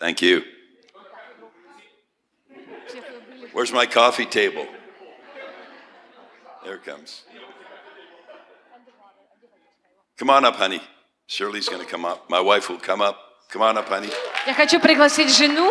[0.00, 0.42] Thank you.
[3.52, 4.66] Where's my coffee table?
[6.64, 7.22] There it comes.
[10.18, 10.80] Come on up, honey.
[11.26, 12.28] Shirley's going to come up.
[12.30, 13.16] My wife will come up.
[13.50, 14.10] Come on up, honey.
[14.46, 15.70] Я хочу пригласить жену.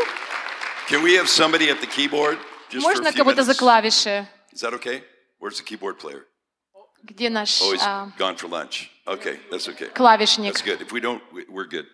[0.87, 2.37] Can we have somebody at the keyboard
[2.69, 3.59] just for Можно a few кого-то за minutes?
[3.59, 4.27] клавиши?
[4.53, 5.03] Is that okay?
[5.39, 6.25] Where's the keyboard player?
[7.05, 8.89] Где наш Oh, he's а, gone for lunch.
[9.07, 9.87] Okay, that's okay.
[9.93, 10.53] клавишник?
[10.53, 10.81] That's good.
[10.81, 11.85] If we don't, we- we're good.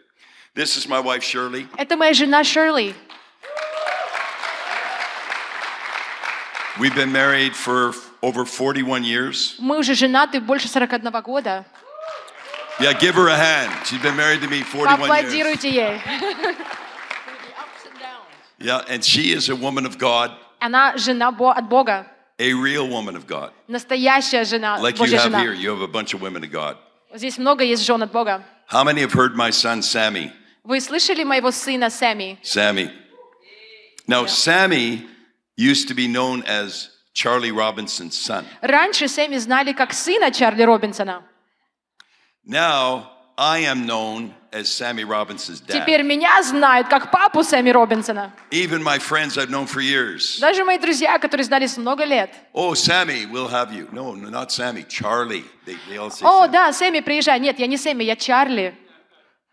[0.55, 1.68] This is my wife, Shirley.
[1.78, 2.94] Это моя жена Шерли.
[6.80, 9.55] We've been married for over 41 years.
[9.60, 11.66] Мы уже женаты больше 41 года.
[12.80, 13.72] Yeah, give her a hand.
[13.86, 15.08] She's been married to me 41 years.
[15.08, 16.02] Поаплодируйте ей.
[18.60, 22.05] Yeah, and she is a woman of God, Она жена Бо- от Бога.
[22.40, 23.52] a real woman of God.
[23.68, 25.40] Настоящая жена, Like you Божья have жена.
[25.41, 26.78] here, you have a bunch of women of God.
[27.14, 28.44] Здесь много есть жен от Бога.
[28.68, 30.32] How many have heard my son Sammy?
[30.67, 32.39] Вы слышали моего сына Сэмми?
[32.43, 32.91] Sammy.
[34.09, 35.07] Now, Sammy
[35.57, 38.45] used to be known as Charlie Robinson's son.
[38.63, 41.23] Раньше Сэмми знали как сына Чарли Робинсона.
[42.45, 45.83] Now, I am known as Sammy Robinson's dad.
[45.83, 48.33] Теперь меня знают как папу Сэмми Робинсона.
[48.51, 50.41] Even my friends I've known for years.
[50.41, 52.31] Даже мои друзья, которые знали с много лет.
[52.53, 53.89] Oh, Sammy, we'll have you.
[53.93, 55.45] No, no, not Sammy, Charlie.
[55.65, 56.51] They, they all say О, Sammy.
[56.51, 57.39] да, Сэмми, приезжай.
[57.39, 58.75] Нет, я не Сэмми, я Чарли.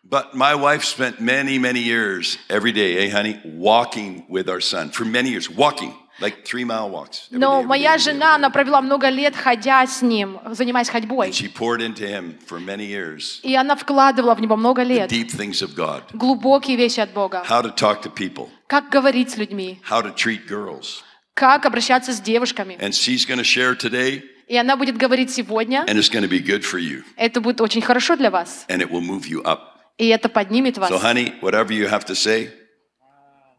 [0.04, 4.90] But my wife spent many, many years every day, eh, honey, walking with our son
[4.90, 7.26] for many years, walking like three mile walks.
[7.28, 8.52] every day, Но every day, моя every day, жена, every она day.
[8.52, 11.28] провела много лет, ходя с ним, занимаясь ходьбой.
[11.28, 14.86] And she poured into him for many years И она вкладывала в него много the
[14.86, 15.10] лет.
[15.10, 17.44] deep things of God, Глубокие вещи от Бога.
[17.46, 19.80] how to talk to people, Как говорить с людьми.
[19.88, 21.02] how to treat girls.
[21.34, 22.78] Как обращаться с девушками.
[22.80, 25.84] And she's going to share today, И она будет говорить сегодня.
[25.86, 28.64] and it's going to be good for you, Это будет очень хорошо для вас.
[28.68, 29.71] and it will move you up.
[29.97, 30.89] И это поднимет вас.
[30.89, 32.51] So, honey, whatever you have to say,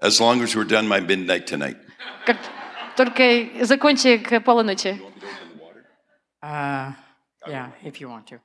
[0.00, 1.76] as long as we're done by midnight tonight.
[2.26, 2.36] Как
[2.96, 5.00] только закончи к полуночи.
[6.42, 6.92] Uh,
[7.46, 8.40] yeah, if you want to.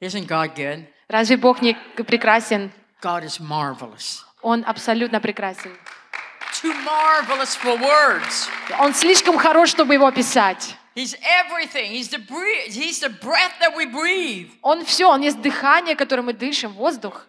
[0.00, 0.86] Isn't God good?
[1.08, 2.72] Разве Бог не прекрасен?
[3.02, 4.24] God is marvelous.
[4.42, 5.72] Он абсолютно прекрасен.
[6.62, 8.48] Too marvelous for words.
[8.80, 10.76] Он слишком хорош, чтобы его описать.
[10.98, 11.92] He's everything.
[11.92, 12.74] He's the breath.
[12.74, 14.50] He's the breath that we breathe.
[14.62, 17.26] Он все, он есть дыхание, которым мы дышим, воздух.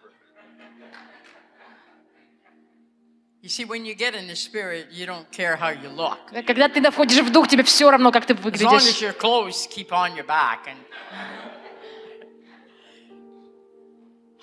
[3.42, 6.18] You see, when you get in the spirit, you don't care how you look.
[6.44, 9.00] Когда ты входишь в дух, тебе все равно, как ты As long as выглядишь.
[9.00, 10.76] your clothes keep on your back and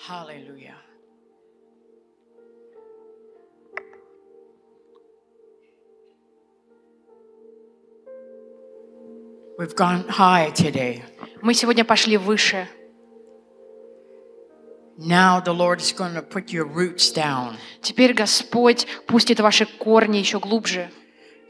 [0.07, 0.76] Hallelujah.
[9.57, 11.01] We've gone high today.
[11.41, 12.67] Мы сегодня пошли выше.
[14.99, 17.55] Now the Lord is going to put your roots down.
[17.81, 20.89] Теперь Господь пустит ваши корни еще глубже.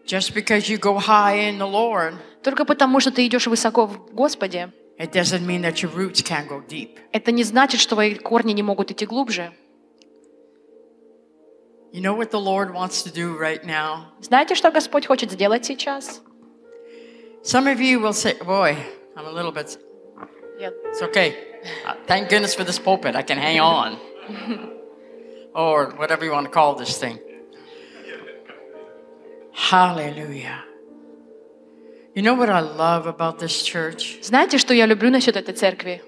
[0.05, 2.13] Just because you go high in the Lord,
[2.43, 6.47] Только потому, что ты идешь высоко в Господе, it doesn't mean that your roots can't
[6.47, 6.97] go deep.
[7.11, 9.51] это не значит, что твои корни не могут идти глубже.
[11.93, 14.05] You know what the Lord wants to do right now?
[14.21, 16.21] Знаете, что Господь хочет сделать сейчас?
[17.46, 18.76] Some of you will say, Boy,
[19.16, 19.76] I'm a little bit.
[20.58, 21.36] It's okay.
[21.86, 23.16] Uh, thank goodness for this pulpit.
[23.16, 23.98] I can hang on.
[25.54, 27.18] or whatever you want to call this thing.
[29.52, 30.64] Hallelujah.
[32.14, 34.18] You know what I love about this church?
[34.22, 36.02] Знаете, что я люблю насчет этой церкви?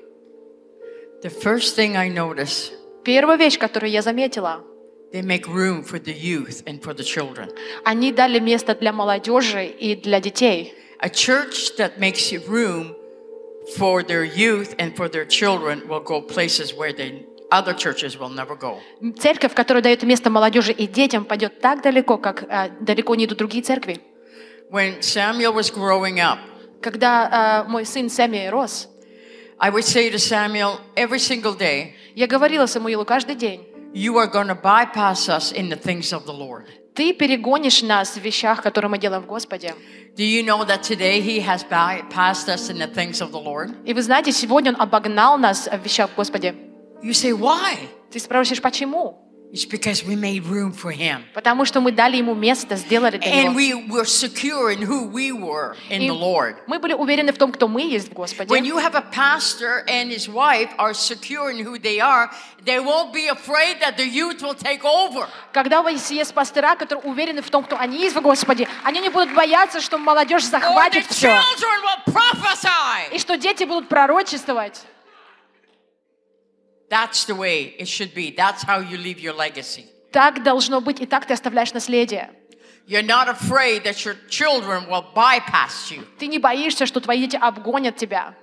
[1.22, 2.72] The first thing I notice,
[3.04, 4.62] Первая вещь, которую я заметила,
[5.12, 7.50] they make room for the youth and for the children.
[7.84, 10.74] они дали место для молодежи и для детей.
[11.00, 12.94] A church that makes room
[13.76, 18.30] for their youth and for their children will go places where they, other churches will
[18.30, 18.80] never go.
[19.18, 23.38] Церковь, которая дает место молодежи и детям, пойдет так далеко, как э, далеко не идут
[23.38, 24.00] другие церкви.
[24.70, 26.38] When Samuel was growing up,
[26.80, 28.88] Когда э, мой сын Сэмми рос,
[29.58, 34.26] I would say to Samuel every single day, я говорила Самуилу каждый день, You are
[34.26, 36.66] going to bypass us in the things of the Lord.
[36.93, 39.73] Ты перегонишь нас в вещах, которые мы делаем в Господе.
[40.17, 43.73] Do you know that today He has bypassed us in the things of the Lord?
[43.85, 46.55] И вы знаете, сегодня Он обогнал нас в вещах Господе.
[47.01, 47.77] You say, Why?
[48.11, 49.28] Ты спросишь, почему?
[49.51, 51.23] It's because we made room for Him.
[51.33, 53.55] Потому что мы дали Ему место, сделали для And Него.
[53.55, 56.55] we were secure in who we were in И the Lord.
[56.67, 58.47] мы были уверены в том, кто мы есть в Господе.
[58.53, 62.29] When you have a pastor and his wife are secure in who they are,
[62.63, 65.27] they won't be afraid that the youth will take over.
[65.51, 68.99] Когда у вас есть пастора, которые уверены в том, кто они есть в Господе, они
[68.99, 71.29] не будут бояться, что молодежь Or the захватит все.
[71.29, 73.15] children will prophesy.
[73.15, 74.79] И что дети будут пророчествовать.
[76.89, 78.31] That's the way it should be.
[78.31, 79.85] That's how you leave your legacy.
[80.11, 82.31] Так должно быть, и так ты оставляешь наследие.
[82.87, 86.03] You're not afraid that your children will bypass you.
[86.17, 88.33] Ты не боишься, что твои дети обгонят тебя.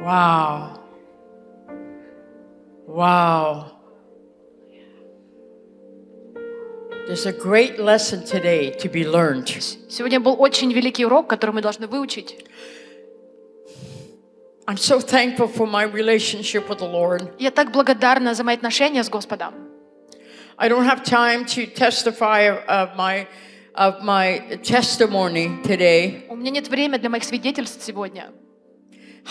[0.00, 0.78] Wow.
[2.86, 3.72] Wow.
[7.08, 9.48] There's a great lesson today to be learned.
[9.88, 12.46] Сегодня был очень великий урок, который мы должны выучить.
[14.69, 17.33] I'm so thankful for my relationship with the Lord.
[17.37, 19.53] Я так благодарна за мои отношения с Господом.
[20.57, 23.27] I don't have time to testify of my
[23.75, 26.25] of my testimony today.
[26.29, 28.31] У меня нет времени для моих свидетельств сегодня.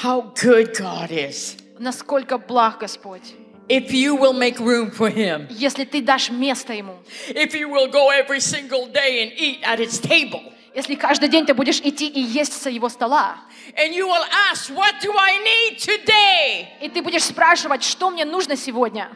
[0.02, 1.56] How good God is.
[1.78, 3.34] Насколько благ Господь.
[3.68, 5.46] If you will make room for him.
[5.50, 6.98] Если ты дашь место Ему.
[7.28, 10.52] If you will go every single day and eat at his table.
[10.75, 13.37] Если каждый день ты будешь идти и есть со Его стола.
[13.75, 16.67] And you will ask, what do I need today?
[16.81, 19.09] И ты будешь спрашивать, что мне нужно сегодня.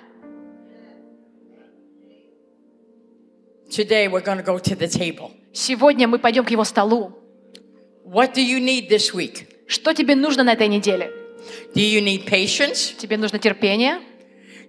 [3.69, 5.31] Today we're going to go to the table.
[5.53, 7.13] Сегодня мы пойдем к Его столу.
[8.05, 9.47] What do you need this week?
[9.67, 11.11] Что тебе нужно на этой неделе?
[11.75, 12.95] Do you need patience?
[12.97, 14.00] Тебе нужно терпение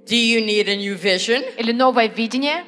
[0.07, 1.43] Do you need a new vision?
[1.57, 2.65] или новое видение?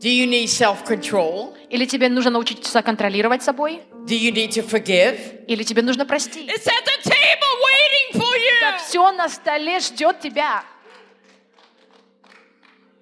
[0.00, 1.54] Do you need self-control?
[1.68, 3.82] Или тебе нужно научиться контролировать собой?
[4.06, 5.44] Do you need to forgive?
[5.46, 6.48] Или тебе нужно простить?
[6.48, 8.78] It's at the table waiting for you.
[8.78, 10.64] Все на столе ждет тебя.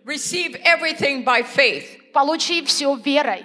[0.04, 3.44] Receive everything by faith, Получи все верой.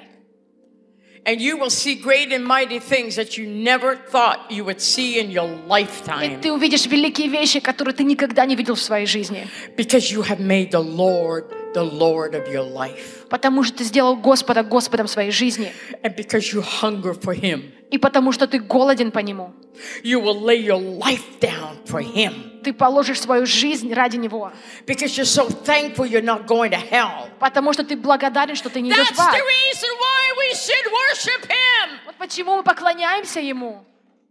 [1.25, 5.19] and you will see great and mighty things that you never thought you would see
[5.19, 9.05] in your И lifetime ты увидишь великие вещи, которые ты никогда не видел в своей
[9.05, 9.47] жизни.
[9.77, 14.16] because you have made the Lord the Lord of your life Потому что ты сделал
[14.16, 15.72] Господа Господом своей жизни.
[16.02, 17.72] and because you hunger for Him.
[17.90, 19.54] И потому что ты голоден по Нему.
[20.02, 24.52] You will lay your life down for Him Ты положишь свою жизнь ради Него.
[24.86, 27.28] because you're so thankful you're not going to hell.
[27.38, 29.34] Потому что ты благодарен, что ты не идешь That's в ад.
[29.34, 31.98] the reason why we should worship Him.
[32.06, 33.84] Вот почему мы поклоняемся Ему.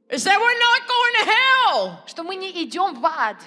[0.09, 1.91] Is that we're not going to hell.
[2.07, 3.37] Что мы не идем в ад.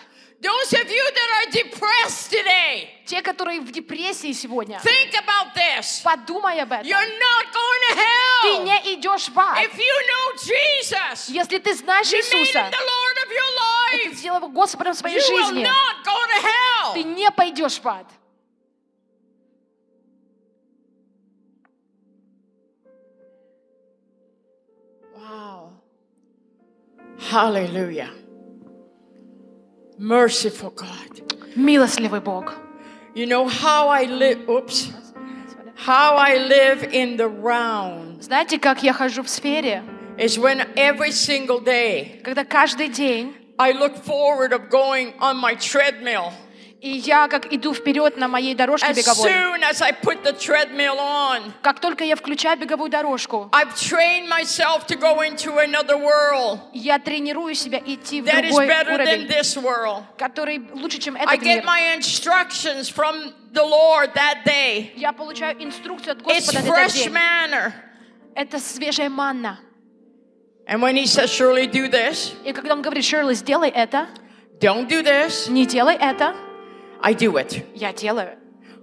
[0.42, 6.02] Those of you that are depressed today, Те, которые в депрессии сегодня, think about this.
[6.04, 6.86] подумай об этом.
[6.86, 8.64] You're not going to Ты hell.
[8.66, 9.58] не идешь в ад.
[9.60, 13.36] If you know Jesus, Если ты знаешь you made Иисуса, him the Lord of и
[13.36, 17.16] your ты life, сделал его Господом своей you will жизни, not go to ты hell.
[17.16, 18.06] не пойдешь в ад.
[25.16, 25.74] Wow.
[27.18, 28.10] Hallelujah.
[30.00, 31.22] Merciful God.
[31.56, 32.54] Милостливый Бог.
[33.16, 34.92] You know how I live, oops,
[35.76, 39.84] how I live in the round Знаете, как я хожу в сфере?
[40.18, 45.56] is when every single day Когда каждый день, I look forward of going on my
[45.56, 46.34] treadmill.
[46.83, 49.31] И я как иду вперед на моей дорожке As беговой.
[49.31, 54.29] soon as I put the treadmill on, Как только я включаю беговую дорожку, I've trained
[54.29, 58.97] myself to go into another world я тренирую себя идти в that is другой better
[58.97, 60.05] than уровень, this world.
[60.17, 61.65] который лучше, чем I этот get мир.
[61.65, 64.93] my instructions from the Lord that day.
[64.97, 67.13] Я получаю инструкцию от It's Господа на этот fresh день.
[67.13, 67.73] manner.
[68.35, 69.59] Это свежая манна.
[70.67, 74.07] And when He says, Surely do this, И когда он говорит, Шерли, сделай это,
[74.61, 76.35] don't do this, не делай это,
[77.03, 77.65] I do it.
[77.75, 78.37] я делаю.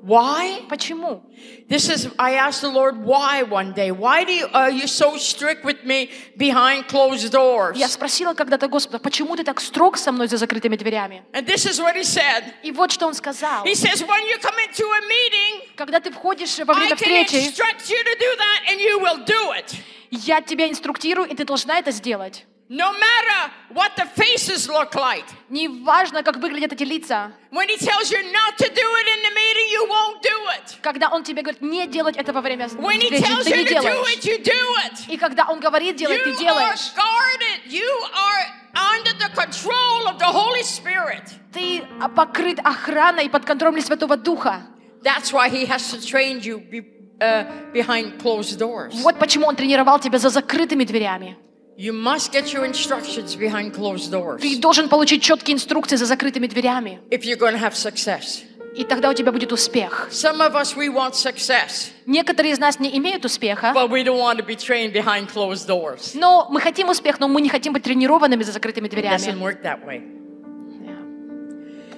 [0.03, 0.61] Why?
[0.69, 1.21] Почему?
[1.67, 3.91] This is, I asked the Lord why one day.
[3.91, 7.75] Why do you, are you so strict with me behind closed doors?
[7.77, 11.23] Я спросила когда-то Господа, почему ты так строг со мной за закрытыми дверями?
[11.33, 12.53] And this is what He said.
[12.63, 13.65] И вот что он сказал.
[13.65, 17.25] He says, when you come into a meeting, Когда ты входишь во I время can
[17.25, 19.75] встречи, instruct you to do that and you will do it.
[20.11, 22.45] я тебя инструктирую, и ты должна это сделать.
[22.69, 25.23] No matter what the faces look like.
[25.49, 27.31] Не важно, как выглядят эти лица.
[27.49, 30.75] When he tells you not to do it in the meeting, you won't do it.
[30.81, 33.55] Когда он тебе говорит, не делать это во время When he встречи, tells ты you
[33.57, 34.17] не to do делаешь.
[34.17, 35.09] it, you do it.
[35.13, 36.91] И когда он говорит делать, ты You are делаешь.
[36.93, 37.71] guarded.
[37.71, 41.23] You are under the control of the Holy Spirit.
[41.53, 41.85] Ты
[42.17, 44.63] покрыт охраной под контролем Святого Духа.
[45.03, 46.83] That's why he has to train you be,
[47.21, 48.93] uh, behind closed doors.
[49.03, 51.37] Вот почему он тренировал тебя за закрытыми дверями.
[51.77, 56.47] You must get your instructions behind closed doors Ты должен получить четкие инструкции за закрытыми
[56.47, 56.99] дверями.
[57.11, 58.43] if you're going to have success.
[58.75, 60.07] И тогда у тебя будет успех.
[60.11, 64.19] Some of us, we want success, Некоторые из нас не имеют успеха, but we don't
[64.19, 66.11] want to be trained behind closed doors.
[66.15, 69.41] но мы хотим успех, но мы не хотим быть тренированными за закрытыми It doesn't дверями.
[69.41, 70.01] work that way.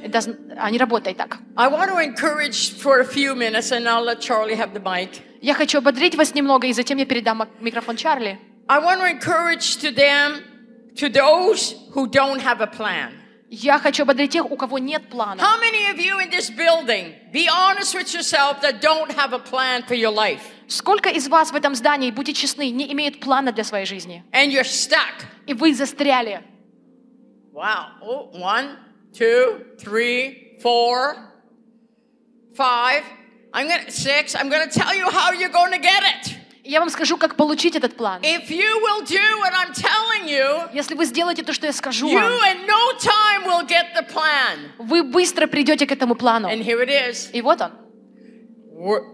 [0.03, 1.37] It doesn't- а, не работает так.
[1.57, 5.19] I want to encourage for a few minutes, and I'll let Charlie have the mic.
[5.41, 8.37] Я хочу ободрить вас немного, и затем я передам микрофон Чарли.
[8.68, 10.42] I want to encourage to them,
[10.96, 13.20] to those who don't have a plan.
[13.50, 15.40] Я хочу ободрить тех, у кого нет плана.
[15.40, 19.38] How many of you in this building, be honest with yourself, that don't have a
[19.38, 20.42] plan for your life?
[20.66, 24.24] Сколько из вас в этом здании, будьте честны, не имеют плана для своей жизни?
[24.32, 25.26] And you're stuck.
[25.46, 26.42] И вы застряли.
[27.52, 27.86] Wow.
[28.02, 28.78] Oh, one,
[29.12, 31.14] two, three, four,
[32.56, 33.04] five.
[33.52, 34.34] I'm gonna six.
[34.34, 36.36] I'm gonna tell you how you're going to get it.
[36.69, 38.21] Я вам скажу, как получить этот план.
[38.21, 42.07] If you will do what I'm telling you, Если вы сделаете то, что я скажу
[42.07, 44.69] you вам, in no time will get the plan.
[44.77, 46.47] вы быстро придете к этому плану.
[46.47, 47.31] And here it is.
[47.33, 47.71] И вот он.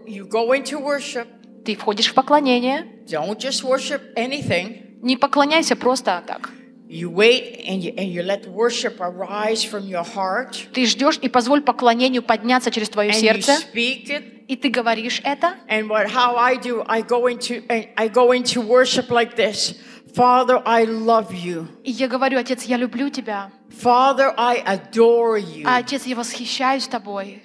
[0.06, 1.28] You go into worship.
[1.64, 2.84] Ты входишь в поклонение.
[3.06, 5.00] Don't just worship anything.
[5.00, 6.50] Не поклоняйся просто так.
[6.87, 10.67] You wait and you, and you let worship arise from your heart.
[10.73, 13.53] Ты ждешь и позволь поклонению подняться через твое And you сердце.
[13.73, 14.23] speak it.
[14.49, 15.55] И ты говоришь это.
[15.69, 19.75] And what how I do, I go into and I go into worship like this.
[20.13, 21.67] Father, I love you.
[21.85, 23.49] И я говорю, Отец, я люблю тебя.
[23.69, 25.63] Father, I adore you.
[25.65, 27.41] А, Отец, я восхищаюсь тобой.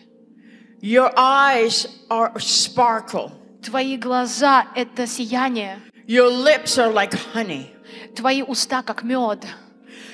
[0.82, 3.30] Your eyes are sparkle.
[3.62, 5.78] Твои глаза — это сияние.
[6.08, 7.66] Your lips are like honey.
[8.15, 9.45] Твои уста как мед.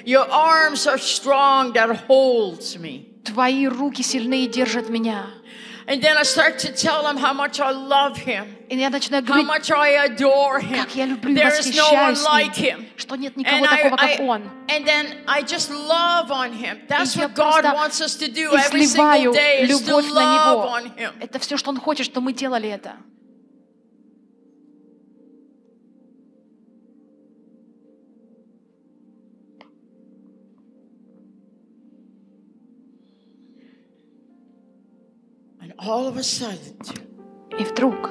[0.05, 3.05] Your arms are strong that holds me.
[3.25, 5.25] Твои руки сильные держат меня.
[5.89, 9.23] And then I start to tell him how much I love him, И я начинаю
[9.23, 10.75] how говорить, much I adore him.
[10.83, 12.85] как я люблю и There is no one like him.
[12.97, 14.41] что нет And, никого I, такого, как I- Он.
[14.67, 16.79] and then I just love on him.
[16.89, 21.13] That's what God wants us to do every single day is to love on him.
[21.21, 22.97] Это все, что Он хочет, что мы делали это.
[35.86, 36.76] all of a sudden,
[37.58, 38.10] И вдруг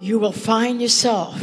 [0.00, 1.34] you will find yourself,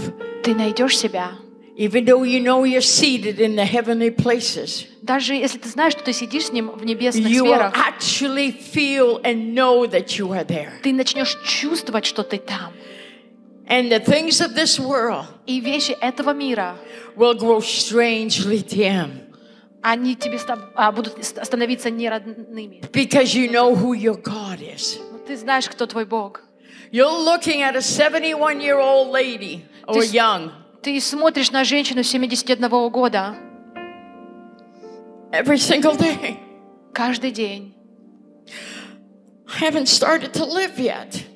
[0.44, 1.32] ты найдешь себя,
[1.78, 6.04] even though you know you're seated in the heavenly places, даже если ты знаешь, что
[6.04, 10.32] ты сидишь с Ним в небесных you will сферах, actually feel and know that you
[10.32, 10.72] are there.
[10.82, 12.74] ты начнешь чувствовать, что ты там.
[13.68, 16.76] And the things of this world И вещи этого мира,
[17.16, 19.20] will grow strangely dim
[19.82, 22.82] они тебе ста- а, будут ст- становиться неродными.
[22.94, 25.00] because you know who your God is.
[25.29, 26.41] Ты знаешь, кто твой Бог.
[26.91, 32.03] You're looking at a 71 year old lady or Ты young Ты смотришь на женщину
[32.03, 33.37] 71 года
[35.31, 36.39] every single day.
[36.95, 37.75] каждый день.
[39.47, 41.27] I haven't started to live yet.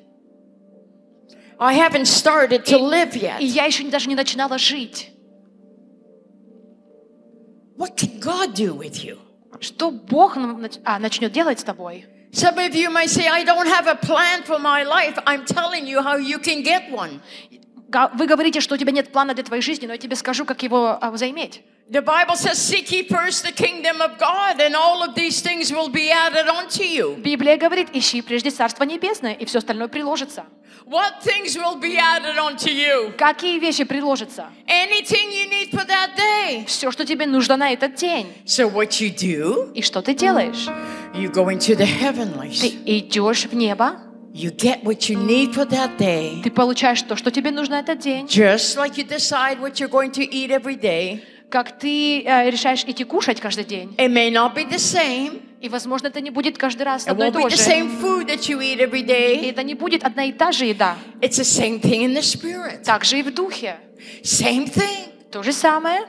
[1.59, 3.39] I haven't started to live yet.
[3.41, 5.11] И я еще даже не начинала жить.
[7.77, 9.19] What can God do with you?
[9.59, 10.35] Что Бог
[10.83, 12.07] а, начнет делать с тобой?
[12.33, 15.19] Some of you might say, I don't have a plan for my life.
[15.27, 17.21] I'm telling you how you can get one.
[18.15, 20.63] Вы говорите, что у тебя нет плана для твоей жизни, но я тебе скажу, как
[20.63, 21.61] его а, заиметь.
[21.91, 25.71] The Bible says, Seek ye first the kingdom of God, and all of these things
[25.71, 27.17] will be added unto you.
[27.17, 30.45] Библия говорит, ищи прежде Царство Небесное, и все остальное приложится.
[30.85, 33.13] What things will be added unto you?
[33.17, 34.47] Какие вещи приложатся?
[34.67, 36.65] Anything you need for that day.
[36.67, 38.27] Все, что тебе нужно на этот день.
[38.45, 40.67] So, what you do, И что ты делаешь?
[41.13, 42.63] you go into the Ты heavenlies.
[42.85, 43.97] идешь в небо,
[44.33, 46.41] You get what you need for that day.
[46.41, 48.25] ты получаешь то, что тебе нужно этот день.
[48.25, 51.21] Just like you decide what you're going to eat every day.
[51.53, 53.93] Как ты э, решаешь идти кушать каждый день.
[53.99, 55.39] It may not be the same.
[55.61, 57.55] И, возможно, это не будет каждый раз одно и то же.
[57.55, 60.97] И это не будет одна и та же еда.
[61.21, 62.83] It's the same thing in the spirit.
[62.83, 63.75] Так же и в духе.
[64.23, 65.29] Same thing.
[65.31, 66.07] То же самое.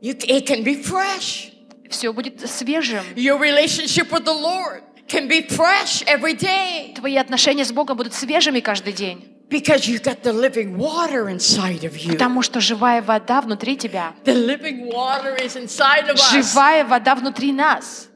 [0.00, 1.52] You, it can be fresh.
[1.90, 3.04] Все будет свежим.
[3.16, 8.14] Your relationship with the Lord can be fresh every day Твои отношения с Богом будут
[8.14, 9.29] свежими каждый день.
[9.50, 12.12] Because you got the living water inside of you.
[12.12, 14.14] Потому что живая вода внутри тебя.
[14.24, 16.32] The living water is inside of us.
[16.32, 18.08] Живая вода внутри нас.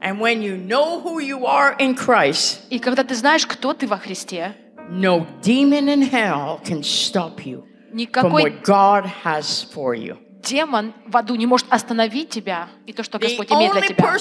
[0.00, 3.86] And when you know who you are in Christ, И когда ты знаешь, кто ты
[3.86, 4.56] во Христе,
[4.90, 10.16] no demon in hell can stop you from никакой what God has for you.
[10.42, 14.18] демон в аду не может остановить тебя и то, что The Господь имеет для тебя.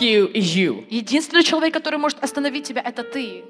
[0.00, 0.86] you you.
[0.88, 3.44] Единственный человек, который может остановить тебя, это ты.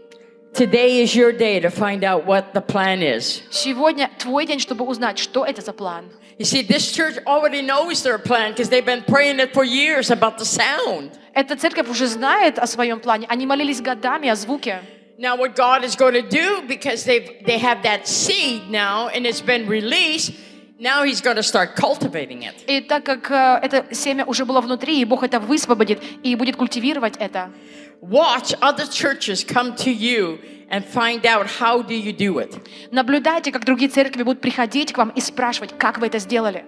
[0.54, 3.44] Today is your day to find out what the plan is.
[3.52, 6.06] Сегодня твой день, чтобы узнать, что это за план.
[6.40, 10.10] You see, this church already knows their plan because they've been praying it for years
[10.10, 11.12] about the sound.
[11.34, 13.28] Эта церковь уже знает о своем плане.
[13.30, 14.82] Они молились годами о звуке.
[15.20, 19.26] Now, what God is going to do, because they've, they have that seed now and
[19.26, 20.32] it's been released,
[20.80, 22.54] now He's going to start cultivating it.
[22.68, 26.56] И так как э, это семя уже было внутри, и Бог это высвободит и будет
[26.56, 27.52] культивировать это,
[28.03, 32.61] Watch other churches come to you and find out how do you do it.
[32.91, 36.65] наблюдайте, как другие церкви будут приходить к вам и спрашивать, как вы это сделали.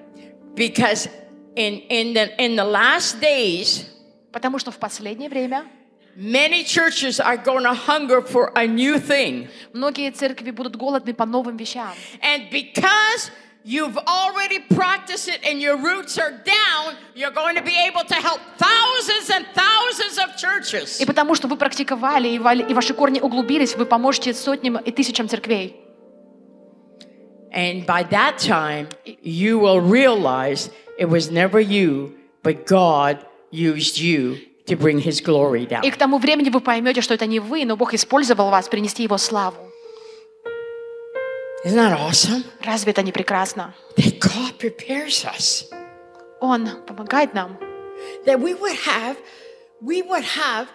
[0.54, 1.08] Because
[1.56, 3.86] in, in, the, in the last days,
[4.30, 5.64] Потому что в последнее время
[6.16, 9.48] many churches are going to hunger for a new thing.
[9.72, 11.92] многие церкви будут голодны по новым вещам.
[12.22, 13.32] And because
[13.64, 18.14] you've already practiced it and your roots are down, you're going to be able to
[18.14, 21.00] help thousands and thousands of churches.
[21.00, 25.80] И потому что вы практиковали, и ваши корни углубились, вы поможете сотням и тысячам церквей.
[27.52, 28.88] And by that time,
[29.22, 35.66] you will realize it was never you, but God used you to bring His glory
[35.66, 35.84] down.
[35.84, 39.04] И к тому времени вы поймете, что это не вы, но Бог использовал вас принести
[39.04, 39.63] Его славу.
[41.64, 42.44] Isn't that awesome?
[42.62, 43.74] Разве это не прекрасно?
[43.96, 45.64] That God prepares us.
[46.40, 47.56] Он помогает нам,
[48.26, 49.16] That we would have,
[49.80, 50.68] we would have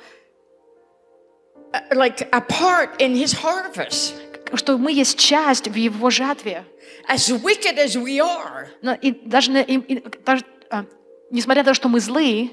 [1.73, 4.13] uh, like a part in His harvest.
[4.55, 6.65] что мы есть часть в Его жатве.
[7.07, 10.85] As wicked as we are, Но и даже, и- и даже, а,
[11.29, 12.49] несмотря на то, что мы злые,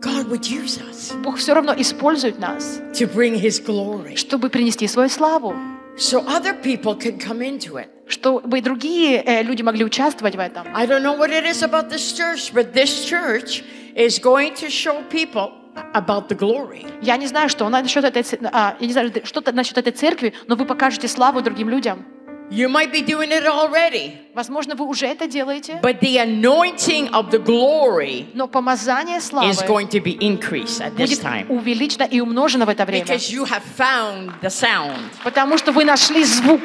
[0.00, 4.16] God would use us Бог все равно использует нас, to bring His glory.
[4.16, 5.54] чтобы принести свою славу,
[6.00, 7.90] So other people can come into it.
[8.06, 10.66] чтобы и другие э, люди могли участвовать в этом.
[10.74, 13.62] I don't know what it is about this church, but this church
[13.94, 15.52] is going to show people
[15.92, 16.86] about the glory.
[17.02, 20.56] Я не знаю, что насчет этой, а, я не знаю, что-то насчет этой церкви, но
[20.56, 22.06] вы покажете славу другим людям.
[22.51, 27.31] You might be doing it already, Возможно, вы уже это делаете, but the anointing of
[27.31, 32.03] the glory но помазание славы is going to be increased at this будет time увеличено
[32.03, 33.03] и умножено в это время.
[33.05, 35.09] because you have found the sound.
[35.23, 36.61] Потому что вы нашли звук.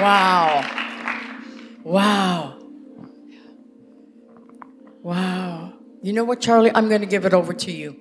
[0.00, 0.64] Wow.
[1.84, 2.54] Wow.
[5.02, 5.72] Wow.
[6.02, 6.70] You know what, Charlie?
[6.74, 7.94] I'm going to give it over to you.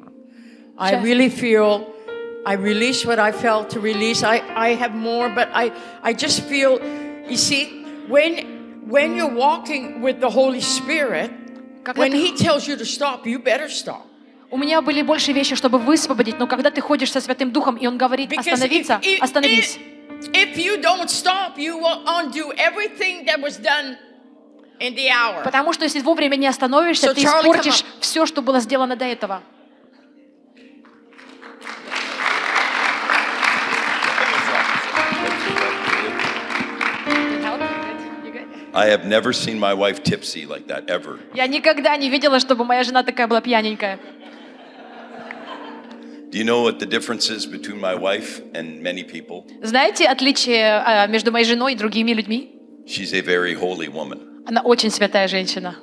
[0.77, 1.01] I Sure.
[1.01, 1.93] really feel
[2.46, 4.22] I release what I felt to release.
[4.22, 5.72] I, I have more, but I,
[6.02, 6.78] I just feel,
[7.28, 11.30] you see, when, when you're walking with the Holy Spirit,
[11.82, 14.02] Когда when ты- He tells you to stop, you better stop.
[14.48, 17.86] У меня были больше вещи, чтобы высвободить, но когда ты ходишь со Святым Духом, и
[17.88, 19.76] Он говорит остановиться, остановись.
[20.20, 23.96] if, if you don't stop, you will undo everything that was done
[24.78, 25.42] in the hour.
[25.42, 28.94] Потому что если вовремя не остановишься, So, ты Charlie, испортишь come все, что было сделано
[28.94, 29.42] до этого.
[38.76, 41.18] I have never seen my wife tipsy like that ever.
[41.34, 43.98] Я никогда не видела, чтобы моя жена такая была пьяненькая.
[46.30, 49.46] Do you know what the difference is between my wife and many people?
[49.62, 52.52] Знаете отличие а, между моей женой и другими людьми?
[52.86, 55.76] She's a very holy woman, Она очень святая женщина.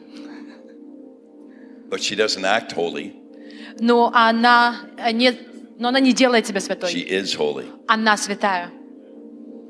[1.89, 3.13] but she doesn't act holy.
[3.79, 5.33] Но она э, не,
[5.79, 6.93] но она не делает себя She святой.
[6.93, 7.65] is holy.
[7.87, 8.69] Она святая.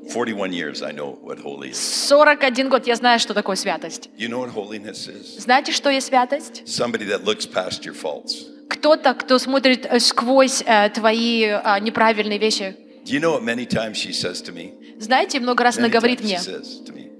[0.08, 1.76] 41 years I know what holy is.
[2.08, 4.08] 41 год я знаю, что такое святость.
[4.18, 5.40] You know what holiness is?
[5.40, 6.62] Знаете, что есть святость?
[6.66, 8.46] Somebody that looks past your faults.
[8.68, 12.76] Кто-то, кто смотрит э, сквозь э, твои э, неправильные вещи.
[13.04, 14.72] Do you know what many times she says to me?
[14.98, 17.10] Знаете, много раз она Many говорит times мне, she says to me,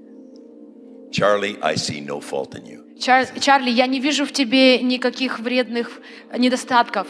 [1.11, 2.81] Charlie, I see no fault in you.
[2.99, 5.99] «Чар- Чарли, я не вижу в тебе никаких вредных
[6.37, 7.07] недостатков.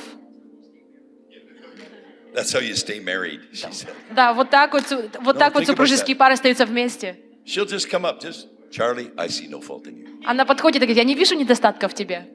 [2.35, 3.89] That's how you stay married, she said.
[4.13, 4.83] Да, вот так вот,
[5.21, 7.17] вот так вот супружеские пары остаются вместе.
[7.45, 10.21] She'll just come up, just, Charlie, I see no fault in you.
[10.25, 12.27] Она подходит и говорит, я не вижу недостатков в тебе.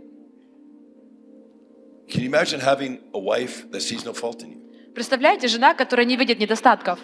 [2.08, 4.92] Can you imagine having a wife that sees no fault in you?
[4.94, 6.98] Представляете, жена, которая не видит недостатков,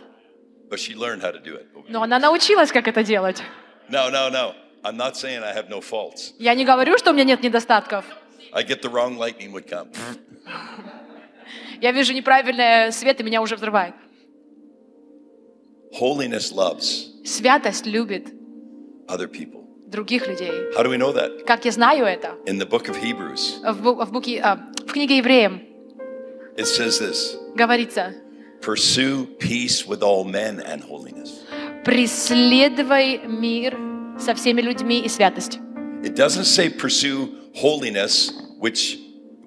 [0.69, 1.67] But she learned how to do it.
[1.89, 3.43] но она научилась, как это делать.
[3.89, 4.55] No, no, no.
[4.83, 6.33] I'm not saying I have no faults.
[6.39, 8.05] Я не говорю, что у меня нет недостатков.
[8.53, 9.89] I get the wrong lightning would come.
[11.81, 13.95] Я вижу неправильный свет, и меня уже взрывает.
[16.01, 18.29] Holiness loves Святость любит
[19.09, 19.65] other people.
[19.89, 20.51] других людей.
[20.77, 21.45] How do we know that?
[21.47, 22.35] Как я знаю это?
[22.47, 24.57] In the book of Hebrews, В, в, буке- а,
[24.87, 25.61] в книге Евреям
[26.57, 28.15] it says this говорится,
[28.63, 31.45] Pursue peace with all men and holiness.
[31.85, 33.79] преследуй мир
[34.19, 35.59] со всеми людьми и святость.
[36.03, 38.99] It doesn't say pursue holiness, which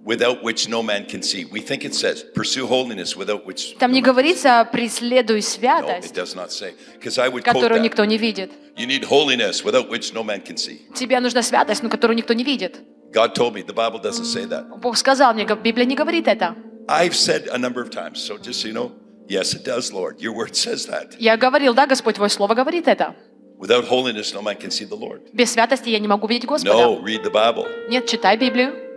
[0.03, 1.45] without which no man can see.
[1.45, 3.77] We think it says pursue holiness without which.
[3.77, 6.73] Там не говорится «преследуй святость», does not say.
[6.99, 8.51] Because I would quote которую никто не видит.
[8.75, 10.81] You need holiness without which no man can see.
[10.95, 12.79] Тебе нужна святость, но которую никто не видит.
[13.11, 14.79] God told me the Bible doesn't say that.
[14.79, 16.55] Бог сказал мне, Библия не говорит это.
[16.87, 18.91] I've said a number of times, so just so you know,
[19.27, 20.19] yes, it does, Lord.
[20.19, 21.15] Your word says that.
[21.19, 23.15] Я говорил, да, Господь, Твое Слово говорит это.
[23.59, 25.21] Without holiness, no man can see the Lord.
[25.33, 26.73] Без святости я не могу видеть Господа.
[26.73, 27.65] No, read the Bible.
[27.89, 28.88] Нет, читай Библию.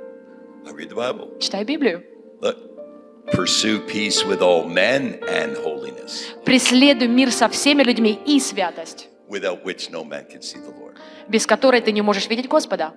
[1.41, 2.05] Читай Библию.
[3.33, 6.35] Pursue peace with all men and holiness.
[6.45, 9.09] Преследуй мир со всеми людьми и святость.
[9.29, 10.97] without which no man can see the Lord.
[11.29, 12.95] без которой ты не можешь видеть Господа.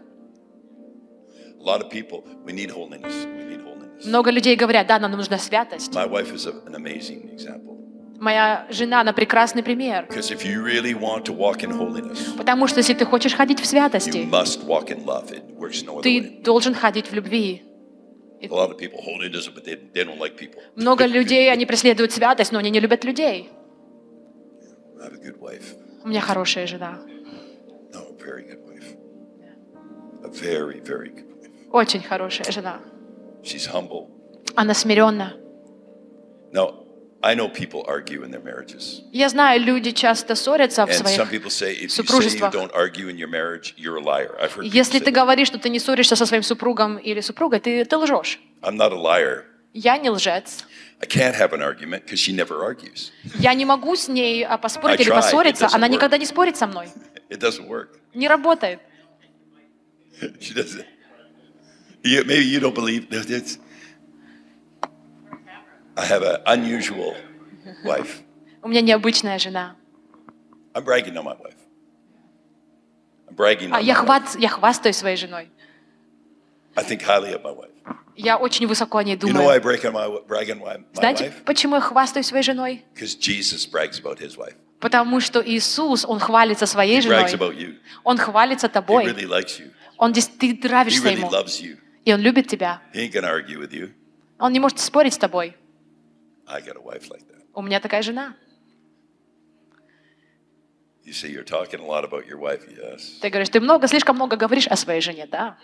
[1.60, 3.14] A lot of people, we need holiness.
[3.26, 4.06] We need holiness.
[4.06, 5.94] Много людей говорят, да, нам нужна святость.
[5.94, 7.78] My wife is an amazing example.
[8.20, 10.08] Моя жена, она прекрасный пример.
[10.10, 10.94] Really
[11.78, 14.28] holiness, Потому что если ты хочешь ходить в святости,
[15.86, 17.64] no ты должен ходить в любви.
[20.76, 23.50] Много людей, они преследуют святость, но они не любят людей.
[26.04, 27.00] У меня хорошая жена.
[31.72, 32.80] Очень хорошая жена.
[34.56, 35.34] Она смиренна.
[36.54, 36.85] Now,
[37.26, 39.02] I know people argue in their marriages.
[39.12, 41.18] Я знаю, люди часто ссорятся в своих...
[41.90, 42.54] супружествах.
[44.62, 48.40] Если ты говоришь, что ты не ссоришься со своим супругом или супругой, ты, ты лжешь.
[48.62, 49.46] I'm not a liar.
[49.74, 50.66] Я не лжец.
[51.02, 53.12] I can't have an argument because she never argues.
[53.40, 55.68] Я не могу с ней а, поспорить или поссориться.
[55.74, 55.92] Она work.
[55.92, 56.90] никогда не спорит со мной.
[57.30, 57.98] It doesn't work.
[58.14, 58.80] Не работает.
[60.40, 60.86] She doesn't.
[62.04, 63.58] You, maybe you don't believe that it's.
[65.98, 67.16] I have an unusual
[67.84, 68.22] wife.
[68.62, 69.76] У меня необычная жена.
[70.74, 71.56] I'm bragging on my wife.
[73.30, 74.06] I'm bragging А on я, my wife.
[74.06, 75.50] хват, я хвастаюсь своей женой.
[76.76, 77.72] I think highly of my wife.
[78.18, 79.62] Я очень высоко о ней You know why I думаю.
[79.62, 81.44] brag on my, brag on my, my Знаете, wife?
[81.46, 82.84] почему я хвастаюсь своей женой?
[82.94, 84.56] Because Jesus brags about his wife.
[84.80, 87.52] Потому что Иисус, Он хвалится своей He brags женой.
[87.54, 87.76] about you.
[88.04, 89.06] Он хвалится He тобой.
[89.06, 89.72] really likes you.
[89.98, 91.30] Он, ты He нравишься really Ему.
[91.30, 91.78] loves you.
[92.04, 92.82] И Он любит тебя.
[92.94, 93.92] He ain't gonna argue with you.
[94.40, 95.56] Он не может спорить с тобой.
[96.47, 97.45] I got a wife like that.
[97.55, 98.35] У меня такая жена.
[101.05, 102.63] You say you're talking a lot about your wife.
[102.69, 103.19] Yes.
[103.21, 105.57] Ты говоришь, ты много, слишком много говоришь о своей жене, да?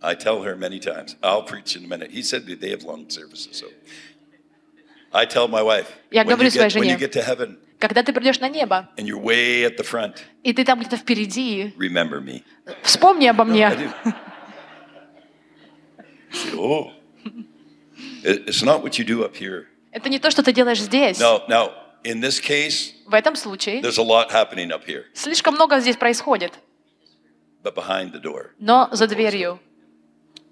[0.00, 1.16] I tell her many times.
[1.22, 2.10] I'll preach in a minute.
[2.12, 3.66] He said they have long services, so
[5.12, 7.00] I tell my wife Я when, you говорю своей get, when you жене.
[7.00, 10.52] get to heaven Когда ты придешь на небо, and you're way at the front, и
[10.52, 12.42] ты там где-то впереди, remember me.
[12.82, 13.68] вспомни обо I мне.
[13.70, 13.92] do.
[16.30, 16.92] I say, oh,
[18.24, 19.66] It- it's not what you do up here.
[19.93, 21.19] Это не то, что ты делаешь здесь.
[21.19, 21.71] No, now
[22.03, 25.97] in this case, В этом случае there's a lot happening up here, слишком много здесь
[25.97, 26.53] происходит.
[27.63, 29.59] but behind the door, Но за дверью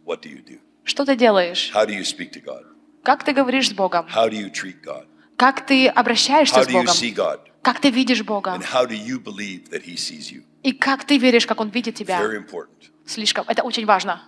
[0.06, 0.60] what do you do?
[0.84, 1.72] что ты делаешь?
[1.74, 2.64] How do you speak to God?
[3.04, 4.08] Как ты говоришь с Богом?
[4.08, 5.08] How do you treat God?
[5.38, 6.94] Как ты обращаешься How с do you Богом?
[6.94, 7.40] see God?
[7.64, 8.52] Как ты видишь Бога?
[8.52, 10.44] And how do you believe that He sees you?
[10.62, 12.22] И как ты веришь, как Он видит тебя?
[12.22, 12.92] Very important.
[13.08, 13.46] Слишком.
[13.48, 14.22] Это очень важно.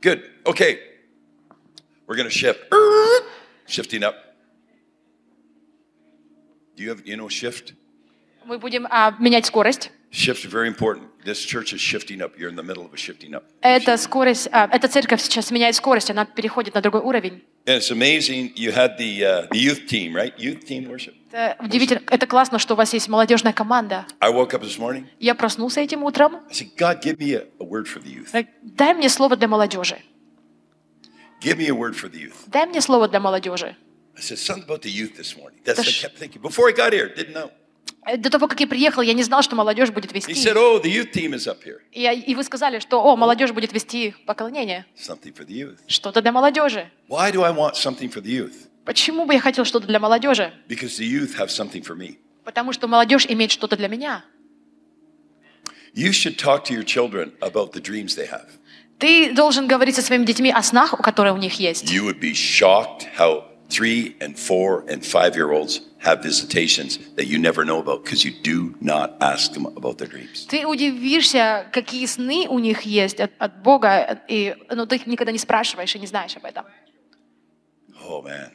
[0.00, 0.22] Good.
[0.44, 0.78] Okay.
[2.06, 2.60] We're going to shift.
[3.66, 4.14] Shifting up.
[6.76, 7.74] Do you have, you know, shift?
[8.44, 9.90] Мы будем а, менять скорость.
[10.10, 11.08] Shift is very important.
[11.24, 12.38] This church is shifting up.
[12.38, 13.44] You're in the middle of a shifting up.
[13.62, 17.42] Эта скорость, а, эта церковь сейчас меняет скорость, она переходит на другой уровень.
[17.66, 18.52] And it's amazing.
[18.54, 20.32] You had the, uh, the youth team, right?
[20.38, 21.14] Youth team worship.
[21.32, 24.06] Это удивительно, это классно, что у вас есть молодежная команда.
[24.20, 25.06] I woke up this morning.
[25.18, 26.36] Я проснулся этим утром.
[26.48, 28.46] I said, God, give me a, a word for the youth.
[28.62, 29.96] Дай мне слово для молодежи.
[31.40, 32.36] Give me a word for the youth.
[32.46, 33.76] Дай мне слово для молодежи.
[34.16, 35.58] I said, something about the youth this morning.
[35.64, 36.40] That's what I kept thinking.
[36.40, 37.50] Before I got here, didn't know.
[38.06, 40.34] Э, До того, как я приехал, я не знал, что молодежь будет He вести.
[40.34, 41.80] said, oh, the youth team is up here.
[41.92, 44.86] И, и вы сказали, что о, молодежь будет вести поклонение.
[44.96, 45.78] Something for the youth.
[45.88, 46.90] Что-то для молодежи.
[47.08, 48.54] Why do I want something for the youth?
[48.84, 50.52] Почему бы я хотел что-то для молодежи?
[50.68, 52.18] Because the youth have something for me.
[52.44, 54.24] Потому что молодежь имеет что-то для меня.
[55.94, 58.46] You should talk to your children about the dreams they have.
[58.98, 61.84] Ты должен говорить со своими детьми о снах, которые у них есть.
[61.90, 67.27] You would be shocked how three and four and five year olds have visitations that
[67.27, 70.47] you never know about because you do not ask them about their dreams.
[70.47, 75.31] Ты удивишься, какие сны у них есть от, от Бога, и, но ты их никогда
[75.31, 76.65] не спрашиваешь и не знаешь об этом.
[78.07, 78.51] Oh man.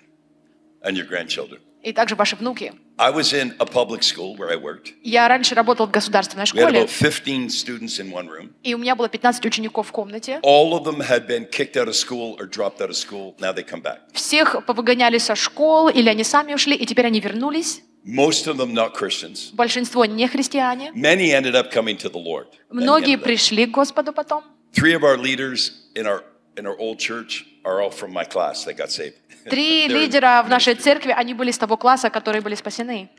[0.82, 1.60] And your grandchildren.
[1.81, 2.73] И также ваши внуки.
[2.97, 4.93] I was in a public school where I worked.
[5.03, 8.49] Я раньше работал в государственной We had школе, about 15 students in one room.
[8.63, 10.39] и у меня было 15 учеников в комнате.
[10.43, 13.35] All of them had been kicked out of school or dropped out of school.
[13.39, 13.99] Now they come back.
[14.13, 17.81] Всех повыгоняли со школ, или они сами ушли, и теперь они вернулись.
[18.05, 19.51] Most of them not Christians.
[19.53, 20.91] Большинство не христиане.
[20.93, 22.47] Many ended up coming to the Lord.
[22.69, 24.43] Многие пришли к Господу потом.
[24.73, 26.23] Three of our leaders in our
[26.57, 28.65] in our old church are all from my class.
[28.65, 29.15] They got saved.
[29.45, 33.09] Три лидера в нашей церкви, они были с того класса, которые были спасены.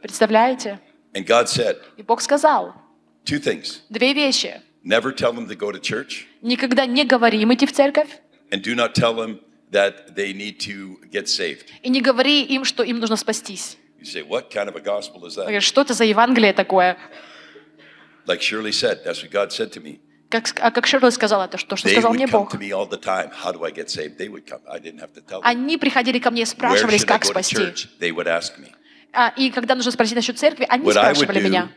[0.00, 0.80] Представляете?
[1.14, 2.74] И Бог сказал
[3.24, 4.60] две вещи.
[4.82, 8.08] never tell them to go to church, Никогда не говори им идти в церковь,
[8.50, 8.56] и
[11.90, 13.76] не говори им, что им нужно спастись.
[14.00, 15.42] You say, what kind of a gospel is that?
[15.44, 16.96] Говоришь, Что это за Евангелие такое?
[18.26, 20.00] Like Shirley said, that's what God said to me.
[20.30, 22.54] Как, а как Шерли сказала, это что, что сказал мне Бог.
[25.42, 27.56] Они приходили ко мне и спрашивались, как спасти.
[29.12, 31.68] А, и когда нужно спросить насчет церкви, они спрашивали меня.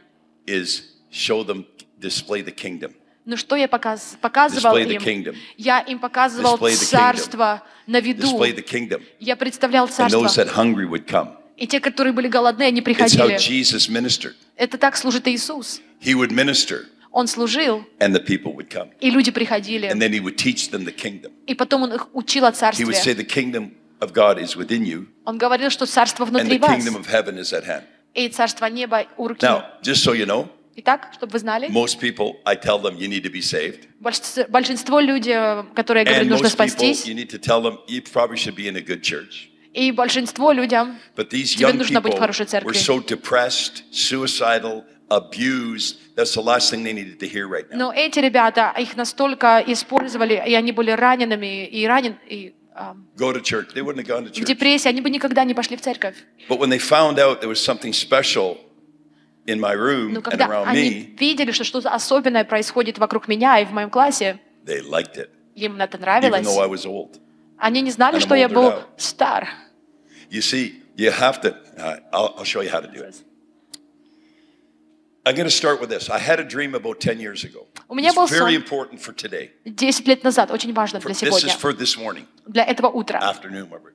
[3.26, 5.36] Ну что я показ, показывал им?
[5.58, 8.44] Я им показывал царство на виду.
[9.20, 10.28] Я представлял царство.
[11.56, 13.38] И те, которые были голодны, они приходили.
[14.58, 15.82] Это так служит Иисус.
[16.02, 18.90] He would minister, Он служил, and the people would come.
[19.00, 19.88] и люди приходили.
[19.88, 21.32] And then he would teach them the kingdom.
[21.46, 23.14] И потом он их учил о He would say, царстве.
[23.14, 26.72] The kingdom of God is within you, Он говорил, что царство and внутри the вас,
[26.76, 27.84] kingdom of heaven is at hand.
[28.16, 29.46] и царство неба у руки.
[29.46, 33.08] Now, just so you know, Итак, чтобы вы знали, most people, I tell them, you
[33.08, 33.88] need to be saved.
[34.50, 35.36] большинство, людей,
[35.76, 38.76] которые говорят, And нужно спастись, you need to tell them, you probably should be in
[38.76, 39.50] a good church.
[39.74, 42.72] и большинство людям, Тебе нужно быть в хорошей церкви.
[42.72, 44.84] were so depressed, suicidal,
[45.18, 45.98] abused.
[46.16, 47.78] That's the last thing they needed to hear right now.
[47.78, 52.54] но эти ребята, их настолько использовали, и они были ранеными, и ранен, и
[53.18, 53.74] Go to church.
[53.76, 54.46] They wouldn't have gone to в church.
[54.46, 56.16] депрессии, они бы никогда не пошли в церковь.
[56.50, 58.58] But when they found out there was something special
[59.46, 63.28] in my room Но and когда around они me, видели, что что-то особенное происходит вокруг
[63.28, 66.48] меня и в моем классе, they liked it, им это even нравилось.
[66.48, 67.20] though I was old.
[67.60, 68.84] Они не знали, And что я был now.
[68.98, 69.48] стар.
[70.32, 71.56] You see, you have to.
[71.78, 73.24] Uh, I'll, I'll show you how to do it.
[75.27, 76.09] I'm going to start with this.
[76.09, 77.67] I had a dream about 10 years ago.
[77.89, 78.63] У меня был It's very сон.
[78.63, 79.51] important for today.
[79.67, 82.89] Десять лет назад, очень важно For, для this is сегодня, for this morning, для этого
[82.89, 83.19] утра.
[83.21, 83.93] afternoon, whatever.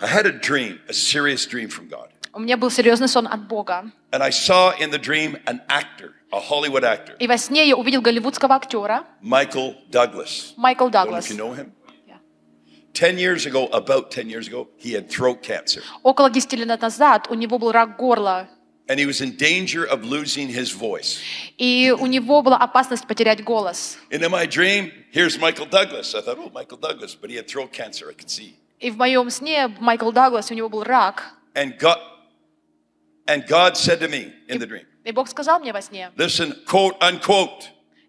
[0.00, 2.10] I had a dream, a serious dream from God.
[2.34, 3.90] У меня был серьезный сон от Бога.
[4.12, 7.76] And I saw in the dream an actor, a Hollywood actor, И во сне я
[7.76, 10.54] увидел голливудского актера Michael Douglas.
[10.56, 11.26] Майкл I don't know Даглас.
[11.26, 11.72] if you know him.
[12.06, 12.18] Yeah.
[12.94, 15.82] 10 years ago, about 10 years ago, he had throat cancer.
[16.04, 18.48] Около 10 лет назад у него был рак горла,
[18.88, 21.20] And he was in danger of losing his voice.
[21.56, 23.96] и у него была опасность потерять голос.
[24.10, 26.14] And in my dream, here's Michael Douglas.
[26.14, 28.56] I thought, oh, Michael Douglas, but he had throat cancer, I could see.
[28.80, 31.22] И в моем сне Майкл Даглас, у него был рак.
[31.54, 31.98] And God,
[33.28, 36.52] and God said to me in the dream, И Бог сказал мне во сне, listen,
[36.66, 37.68] quote unquote,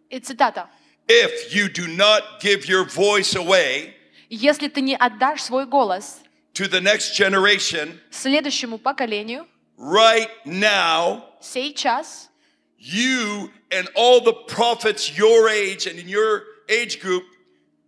[0.09, 0.67] и цитата,
[1.07, 3.93] if you do not give your voice away
[4.29, 6.21] «Если ты не отдашь свой голос
[6.53, 9.47] to the next generation следующему поколению,
[9.77, 12.29] right now, сейчас
[12.77, 17.23] you and all the prophets your age and in your age group,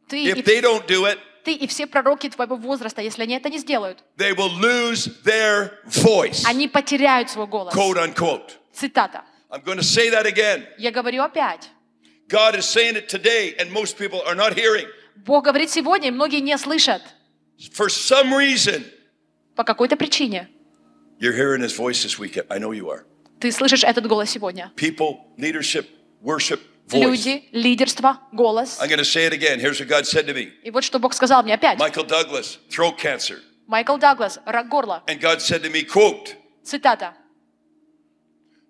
[0.08, 3.36] ты if и, they don't do it, ты и все пророки твоего возраста, если они
[3.36, 6.44] это не сделают, they will lose their voice.
[6.46, 7.74] они потеряют свой голос».
[7.74, 8.58] Quote unquote.
[8.74, 9.24] Цитата.
[9.52, 10.66] I'm going to say that again.
[10.78, 11.70] Я говорю опять.
[12.28, 14.88] God is saying it today, and most people are not hearing.
[15.16, 17.02] Бог говорит сегодня, и многие не слышат.
[17.74, 18.84] For some reason,
[19.56, 20.50] По какой-то причине.
[21.20, 22.48] you're hearing his voice this weekend.
[22.50, 23.06] I know you are.
[23.40, 24.72] Ты слышишь этот голос сегодня.
[24.76, 25.88] People, leadership,
[26.22, 27.02] worship, voice.
[27.02, 28.80] Люди, лидерство, голос.
[28.80, 29.60] I'm going to say it again.
[29.60, 31.78] Here's what God said to me И вот что Бог сказал мне опять.
[31.80, 33.40] Michael Douglas, throat cancer.
[33.68, 35.04] Майкл Даглас, рак горла.
[35.08, 37.14] And God said to me, quote, Цитата.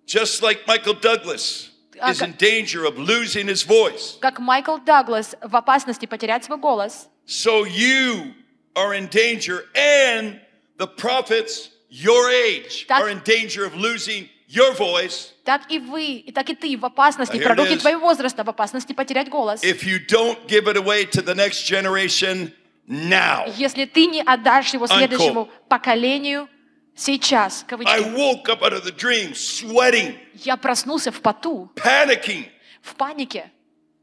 [0.06, 1.70] just like Michael Douglas
[2.08, 2.26] is Okay.
[2.26, 7.66] in danger of losing his voice, Как Майкл Даглас в опасности потерять свой голос, so
[7.66, 8.34] you
[8.76, 10.40] are in danger, and
[10.78, 16.05] the prophets your age Так- are in danger of losing your voice так и вы,
[16.27, 17.79] и так и ты в опасности, Here it пророки is.
[17.81, 19.63] твоего возраста в опасности потерять голос.
[19.63, 22.53] if you don't give it away to the next generation
[22.87, 23.45] now.
[23.57, 26.49] Если ты не отдашь его следующему поколению
[26.97, 32.47] сейчас, I кавычки, woke up out of the dream sweating, я проснулся в поту, panicking.
[32.83, 33.51] в панике.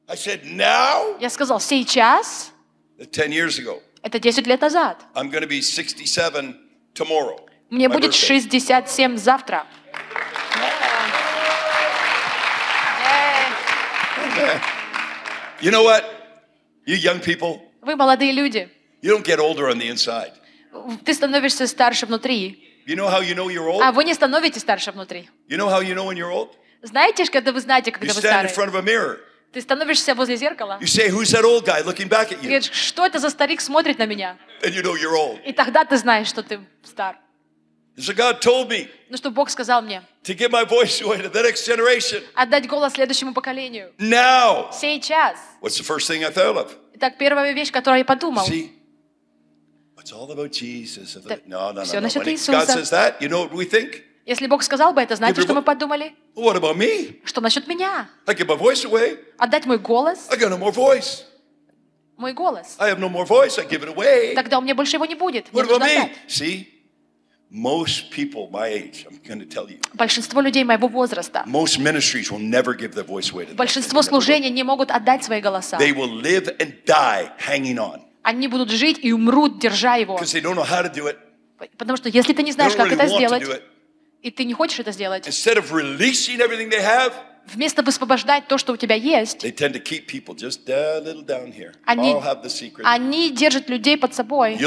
[0.09, 1.17] I said, now?
[1.19, 2.51] Я сказал, сейчас,
[2.97, 3.81] 10 years ago.
[4.01, 5.03] это 10 лет назад.
[5.15, 6.55] I'm going to be 67
[6.93, 7.46] tomorrow.
[7.69, 8.27] Мне будет birthday.
[8.27, 9.65] 67 завтра.
[15.61, 16.03] You know what?
[16.85, 18.69] You young people, Вы молодые люди.
[19.01, 20.31] you don't get older on the inside.
[21.03, 22.63] Ты становишься старше внутри.
[22.85, 23.81] You know how you know you're old?
[23.81, 25.29] А вы не становитесь старше внутри.
[25.49, 26.55] You know how you know when you're old?
[26.83, 29.17] Знаете, когда вы знаете, You когда вы stand in front of a mirror.
[29.51, 30.77] Ты становишься возле зеркала.
[30.79, 32.49] You say, Who's that old guy looking back at you?
[32.49, 34.37] говоришь, что это за старик смотрит на меня?
[34.61, 35.39] And you know you're old.
[35.45, 37.17] И тогда ты знаешь, что ты стар.
[37.97, 41.29] So God told me Ну что Бог сказал мне, to give my voice away to
[41.29, 43.91] the next generation отдать голос следующему поколению.
[43.97, 44.69] now.
[44.71, 45.37] Сейчас.
[45.61, 46.75] What's the first thing I thought of?
[46.93, 48.45] Итак, первая вещь, которую я подумал.
[48.47, 48.71] See?
[49.97, 51.17] It's all about Jesus.
[51.47, 51.83] No, no, no.
[51.83, 51.99] no.
[51.99, 52.51] насчет Иисуса.
[52.51, 54.03] God says that, you know what we think?
[54.25, 56.13] Если Бог сказал бы это, знаете, что мы подумали?
[56.35, 57.19] What about me?
[57.25, 58.09] Что насчет меня?
[58.25, 59.17] I give my voice away.
[59.37, 60.27] Отдать мой голос?
[60.29, 61.23] I got no more voice.
[62.15, 62.75] Мой голос.
[62.79, 63.57] I have no more voice.
[63.59, 64.33] I give it away.
[64.33, 65.51] Тогда у меня больше его не будет.
[65.51, 66.03] Мне What about нужно me?
[66.03, 66.67] отдать.
[67.49, 72.29] Most people my age, I'm going to tell you, Большинство людей моего возраста, most ministries
[72.29, 75.77] will never give their voice away to большинство служений не могут отдать свои голоса.
[75.77, 80.17] They will live and die hanging on Они будут жить и умрут, держа его.
[80.17, 81.17] because they don't know how to do it.
[81.77, 83.43] Потому что если ты не знаешь, как это сделать,
[84.21, 87.13] и ты не хочешь это сделать, instead of releasing everything they have,
[87.45, 91.23] вместо высвобождать то, что у тебя есть, they tend to keep people just a little
[91.25, 91.73] down here.
[91.85, 92.13] Они-
[92.83, 94.57] они держат людей под собой.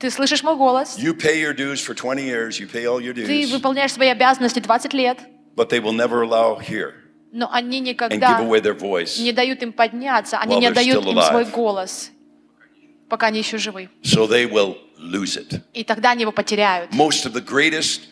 [0.00, 2.58] Ты слышишь мой голос, You pay your dues for 20 years.
[2.60, 3.50] You pay all your ты dues.
[3.50, 5.18] выполняешь свои обязанности 20 лет,
[5.56, 6.94] But they will never allow here
[7.32, 9.18] но они and give никогда away their voice.
[9.20, 11.50] не дают им подняться, они While не they're отдают still им свой alive.
[11.52, 12.10] голос,
[13.08, 13.88] пока они еще живы.
[14.02, 15.60] So they will lose it.
[15.74, 16.90] И тогда они его потеряют.
[16.92, 18.02] Most of the greatest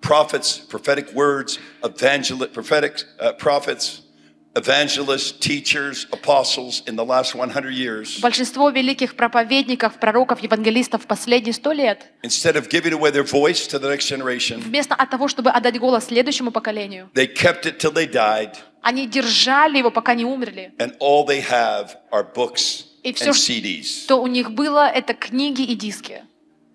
[0.00, 4.02] prophets, prophetic words, evangel- prophetic uh, prophets,
[4.55, 11.71] evangelists, teachers, apostles in the last 100 years, Большинство великих проповедников, пророков, евангелистов последние сто
[11.71, 15.49] лет, instead of giving away their voice to the next generation, вместо от того, чтобы
[15.49, 20.25] отдать голос следующему поколению, they kept it till they died, они держали его, пока не
[20.25, 20.71] умерли.
[20.79, 24.03] and all they have are books И CDs.
[24.05, 26.23] что у них было, это книги и диски.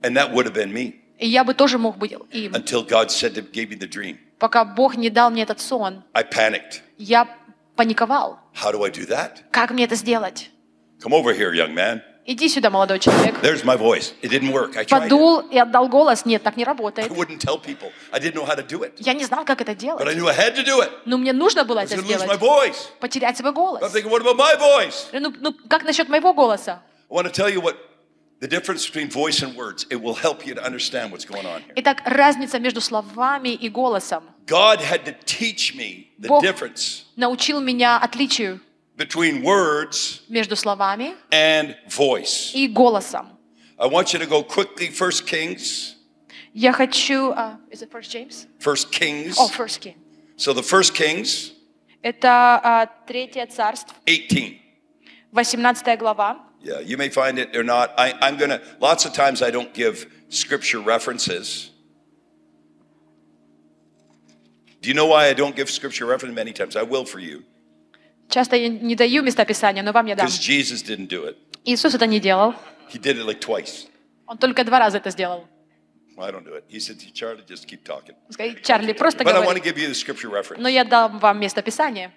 [0.02, 2.54] And that would have been me И я бы тоже мог быть им.
[2.54, 4.18] until God said to gave me the dream.
[4.38, 6.80] Пока Бог не дал мне этот сон, I panicked.
[6.98, 7.26] я
[7.78, 8.40] паниковал.
[8.54, 9.38] How do I do that?
[9.52, 10.50] Как мне это сделать?
[11.00, 12.02] Come over here, young man.
[12.26, 13.36] Иди сюда, молодой человек.
[13.40, 14.12] There's my voice.
[14.20, 14.76] It didn't work.
[14.76, 15.02] I tried it.
[15.04, 16.26] Подул и отдал голос.
[16.26, 17.10] Нет, так не I работает.
[17.12, 17.90] wouldn't tell people.
[18.12, 18.92] I didn't know how to do it.
[18.98, 20.16] Я не знал, как это But I делать.
[20.16, 20.90] knew I had to do it.
[21.06, 22.40] Но мне нужно было I это was lose my сделать.
[22.40, 22.76] voice.
[23.00, 23.82] Потерять свой I'm голос.
[23.94, 25.06] thinking, what about my voice?
[25.12, 26.82] Ну, ну, как насчет моего голоса?
[27.10, 27.76] I want to tell you what
[28.39, 29.85] the difference between voice and words.
[29.89, 31.73] It will help you to understand what's going on here.
[31.77, 37.61] Итак, разница между словами и голосом God had to teach me the Бог- difference научил
[37.61, 38.59] меня отличию
[38.97, 42.51] between words между словами and voice.
[42.53, 43.29] и голосом.
[43.79, 45.95] I want you to go quickly, First Kings.
[46.53, 47.31] Я хочу...
[47.35, 48.45] а, is it First James?
[48.59, 49.35] First Kings.
[49.39, 49.95] О, First King.
[50.37, 51.51] So the First Kings,
[52.03, 54.59] Это а, Третье царство, 18.
[55.31, 56.39] 18 глава.
[56.61, 57.93] Yeah, you may find it or not.
[57.97, 61.71] I, I'm going to, lots of times I don't give scripture references.
[64.81, 66.75] Do you know why I don't give scripture reference many times?
[66.75, 67.43] I will for you.
[68.29, 70.25] Часто я не даю местописания, но вам я дам.
[70.25, 71.35] Because Jesus didn't do it.
[71.65, 72.53] Иисус это не делал.
[72.89, 73.87] He did it like twice.
[74.27, 75.47] Он только два раза это сделал.
[76.15, 76.63] Well, I don't do it.
[76.67, 78.15] He said, Charlie, just keep talking.
[78.27, 79.63] Он сказал, Чарли, просто But I want to говори.
[79.63, 80.61] give you the scripture reference.
[80.61, 82.11] Но я дам вам местописание.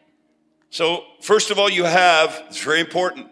[0.70, 3.28] So, first of all, you have, it's very important.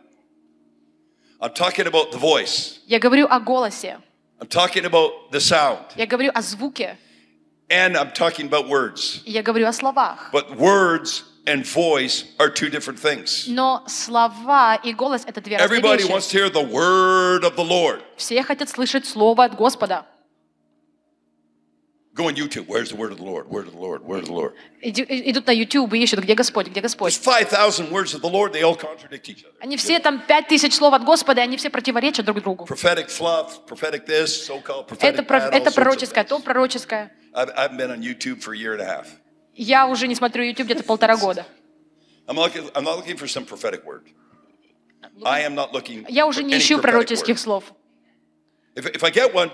[1.41, 2.81] I'm talking about the voice.
[2.87, 3.99] Я говорю о голосе.
[4.41, 5.79] I'm talking about the sound.
[5.97, 6.97] Я говорю о звуке.
[7.69, 9.23] And I'm talking about words.
[9.25, 10.31] И я говорю о словах.
[10.33, 13.47] But words and voice are two different things.
[13.49, 16.11] Но слова и голос — это две разные Everybody вещи.
[16.11, 18.03] wants to hear the word of the Lord.
[18.17, 20.07] Все хотят слышать слово от Господа.
[22.20, 22.68] Go on YouTube.
[22.68, 23.48] Where's the word of the Lord?
[23.48, 24.04] Word of the Lord.
[24.04, 24.54] Word of the Lord.
[24.82, 27.18] Идут на YouTube и ищут, где Господь, где There's Господь.
[27.18, 28.52] 5,000 words of the Lord.
[28.52, 29.54] They all contradict each other.
[29.62, 32.68] Они все там пять тысяч слов от Господа, и они все противоречат друг другу.
[35.00, 37.14] Это, пророческое, то пророческое.
[39.54, 41.46] Я уже не смотрю YouTube где-то полтора года.
[46.10, 47.64] Я уже не ищу пророческих слов.
[48.76, 49.52] If, if I get one,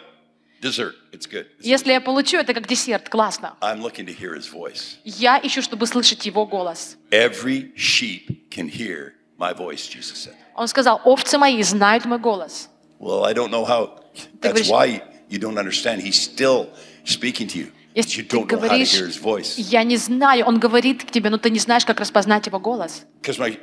[0.61, 0.95] dessert.
[1.11, 1.45] It's good.
[1.59, 3.55] It's- Если я получу, это как десерт, классно.
[3.61, 4.97] I'm looking to hear his voice.
[5.03, 6.97] Я ищу, чтобы слышать его голос.
[7.11, 10.33] Every sheep can hear my voice, Jesus said.
[10.55, 12.69] Он сказал, овцы мои знают мой голос.
[12.99, 13.99] Well, I don't know how.
[14.41, 16.01] That's why you don't understand.
[16.01, 16.69] He's still
[17.05, 17.65] speaking to you.
[17.93, 19.55] But Если you ты don't know how to говоришь, hear his voice.
[19.57, 23.05] я не знаю, он говорит к тебе, но ты не знаешь, как распознать его голос.
[23.21, 23.57] My,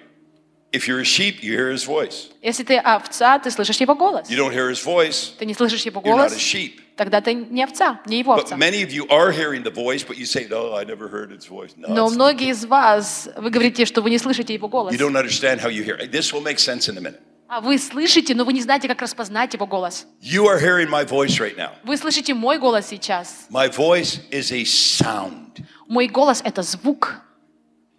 [0.72, 2.30] if you're a sheep, you hear his voice.
[2.42, 4.30] Если ты овца, ты слышишь его голос.
[4.30, 6.80] You don't hear his voice, Ты не слышишь его you're not a голос, sheep.
[6.98, 8.58] тогда ты не овца, не его But овца.
[8.58, 11.48] many of you are hearing the voice, but you say, "No, I never heard its
[11.48, 14.94] voice." No, Но it's- многие из вас, вы говорите, что вы не слышите его голос.
[14.94, 15.98] you don't understand how you hear.
[15.98, 16.12] it.
[16.12, 17.20] This will make sense in a minute.
[17.50, 20.06] А вы слышите, но вы не знаете, как распознать его голос.
[20.22, 21.70] You are hearing my voice right now.
[21.86, 23.48] Вы слышите мой голос сейчас.
[23.50, 25.64] My voice is a sound.
[25.88, 27.22] Мой голос — это звук.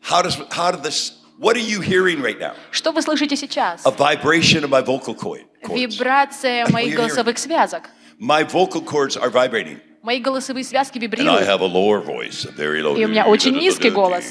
[0.02, 1.12] How does how did this?
[1.42, 2.54] What are you hearing right now?
[2.72, 3.84] Что вы слышите сейчас?
[3.86, 5.80] A vibration of my vocal cord- cords.
[5.80, 7.90] Вибрация моих you're голосовых связок.
[8.18, 9.80] My vocal cords are vibrating.
[10.02, 11.46] Мои голосовые связки And I вибрируют.
[11.46, 12.96] have a lower voice, a very low.
[12.96, 14.24] И у меня очень низкий голос.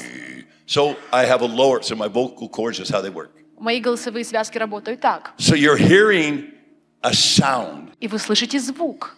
[0.66, 1.80] So I have a lower.
[1.82, 3.30] So my vocal cords is how they work.
[3.58, 5.32] Мои голосовые связки работают так.
[5.38, 6.52] So you're hearing
[7.02, 9.16] a sound И вы слышите звук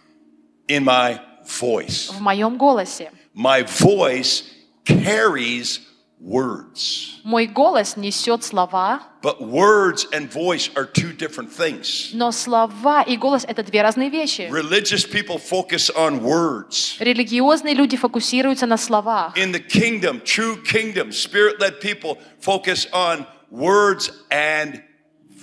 [0.68, 2.12] in my voice.
[2.12, 3.11] в моем голосе.
[3.35, 4.45] My voice
[4.85, 5.81] carries
[6.20, 7.20] words.
[7.24, 12.11] Мой голос несет слова, But words and voice are two different things.
[12.12, 14.43] но слова и голос — это две разные вещи.
[14.51, 16.97] Religious people focus on words.
[17.01, 19.37] Религиозные люди фокусируются на словах.
[19.37, 24.83] In the kingdom, true kingdom, spirit led people focus on words and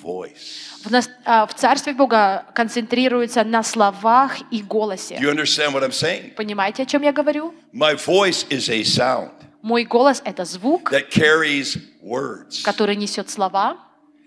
[0.01, 0.83] voice.
[0.85, 5.15] В, нас- а, в Царстве Бога концентрируется на словах и Do голосе.
[5.19, 6.35] you understand what I'm saying?
[6.35, 7.53] Понимаете, о чем я говорю?
[7.73, 9.31] My voice is a sound
[9.62, 12.62] Мой голос— это звук, that carries words.
[12.62, 13.76] который несет слова.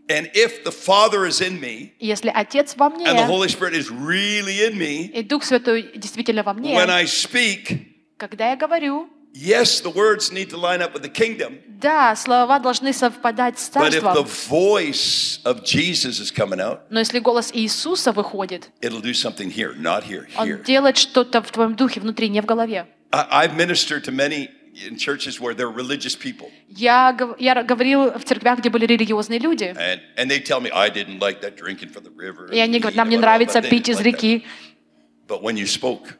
[0.08, 3.74] And if the Father is in me Если Отец во мне, and the Holy Spirit
[3.74, 8.56] is really in me, и Дух Святой действительно во мне, when I speak, когда я
[8.56, 11.60] говорю, yes, the words need to line up with the kingdom.
[11.82, 16.82] да, слова должны совпадать с But if the Царством, voice of Jesus is coming out,
[16.92, 20.64] но если голос Иисуса выходит, it'll do something here, not here, Он here.
[20.64, 22.86] делает что-то в твоем духе внутри, не в голове.
[23.12, 24.50] I've ministered to many
[24.88, 29.74] in churches where they're religious people, Я, я говорил в церквях, где были религиозные люди,
[29.78, 32.52] and, and they tell me, I didn't like that drinking from the river.
[32.54, 34.46] и они говорят, нам не нравится пить из like that." реки,
[35.28, 36.16] But when you spoke,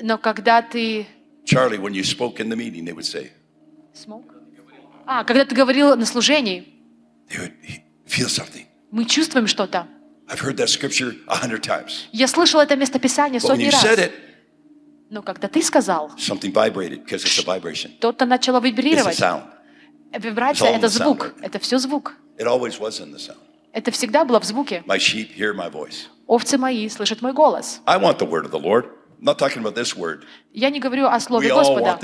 [0.00, 1.06] но когда ты...
[1.44, 3.30] Charlie, when you spoke in the meeting, they would say,
[3.94, 4.24] Smoke?
[5.06, 6.68] А, когда ты говорил на служении,
[7.28, 7.52] they would
[8.06, 8.66] feel something.
[8.90, 9.86] мы чувствуем что-то.
[10.28, 12.06] I've heard that scripture a hundred times.
[12.12, 13.82] Я слышал это местописание But when сотни you раз.
[13.84, 14.12] said it,
[15.10, 17.96] Но когда ты сказал, something vibrated because it's a vibration.
[17.98, 19.20] что-то начало вибрировать.
[20.12, 22.14] Вибрация это звук, это все звук.
[22.38, 23.38] It always was in the sound.
[23.72, 24.82] Это всегда было в звуке.
[24.86, 26.06] My sheep hear my voice.
[26.26, 27.80] Овцы мои слышат мой голос.
[27.86, 28.86] I want the word of the Lord.
[29.20, 30.24] I'm not talking about this word.
[30.52, 31.98] Я не говорю о слове Господа.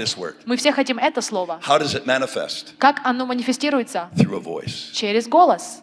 [0.44, 1.60] Мы все хотим это слово.
[1.66, 2.74] How does it manifest?
[2.78, 4.10] Как оно манифестируется?
[4.16, 5.82] Through a voice, Через голос,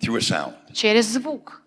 [0.00, 0.54] through a sound.
[0.74, 1.62] через звук.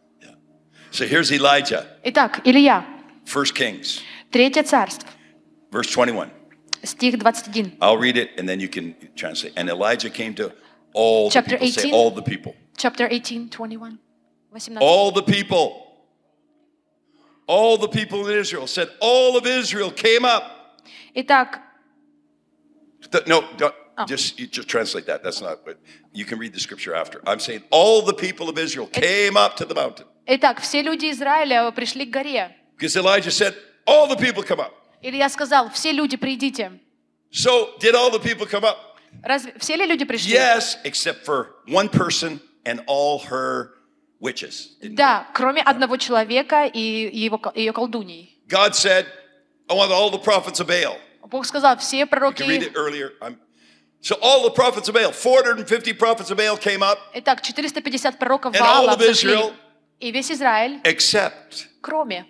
[0.91, 2.85] So here's Elijah, Итак, Илья,
[3.25, 5.08] First Kings, Третье царство,
[5.70, 6.30] verse 21.
[6.84, 7.76] стих 21.
[7.80, 9.52] I'll read it and then you can translate.
[9.56, 10.52] And Elijah came to
[10.92, 11.68] all the Chapter people.
[11.72, 11.94] Say 18.
[11.94, 12.54] all the people.
[12.76, 13.98] Chapter 18, 21.
[14.54, 14.78] 18.
[14.78, 15.82] All the people.
[17.46, 20.42] All the people in Israel said, all of Israel came up.
[21.14, 21.62] Итак,
[23.12, 24.04] Th- No, don't, Oh.
[24.04, 25.22] just you just translate that.
[25.22, 25.64] That's not.
[25.64, 25.78] But
[26.12, 27.22] you can read the scripture after.
[27.26, 31.10] I'm saying all the people of Israel came up to the mountain итак, все люди
[31.10, 32.50] Израиля пришли к горе.
[32.76, 33.54] because Elijah said,
[33.86, 34.72] all the people come up.
[35.02, 36.80] Илья сказал, все люди придите.
[37.32, 38.76] So did all the people come up?
[39.22, 40.32] Разве все ли люди пришли?
[40.34, 43.70] Yes, except for one person and all her
[44.20, 44.76] witches.
[44.80, 48.38] Didn't Да, кроме одного человека и его, ко- ее колдуней.
[48.48, 49.06] God said,
[49.68, 50.96] I want all the prophets of Baal.
[51.28, 52.66] Бог сказал, все You can read пророки...
[52.66, 53.12] it earlier.
[53.20, 53.36] I'm,
[54.00, 58.54] so all the prophets of Baal, 450 prophets of Baal came up, Итак, 450 пророков
[58.54, 59.32] And all Ваала of взошли.
[59.32, 59.52] Israel-
[59.98, 62.26] И весь Израиль, except кроме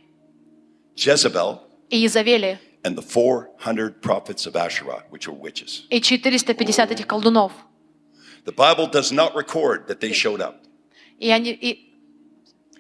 [0.97, 1.61] Jezebel
[1.91, 5.85] Иезавели and the 400 prophets of Asherah, which were witches.
[5.91, 6.65] и 450
[6.95, 7.53] этих колдунов.
[8.45, 10.63] The Bible does not record that they showed up.
[11.19, 11.51] И они...
[11.51, 11.83] и-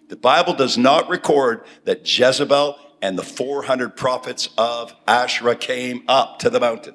[0.08, 6.38] The Bible does not record that Jezebel and the 400 prophets of Asherah came up
[6.38, 6.94] to the mountain.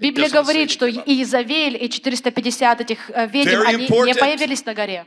[0.00, 3.64] Библия doesn't говорит, say что anything about и Иезавель, и 450 этих э, ведьм, Very
[3.66, 4.18] они не important.
[4.18, 5.06] появились на горе.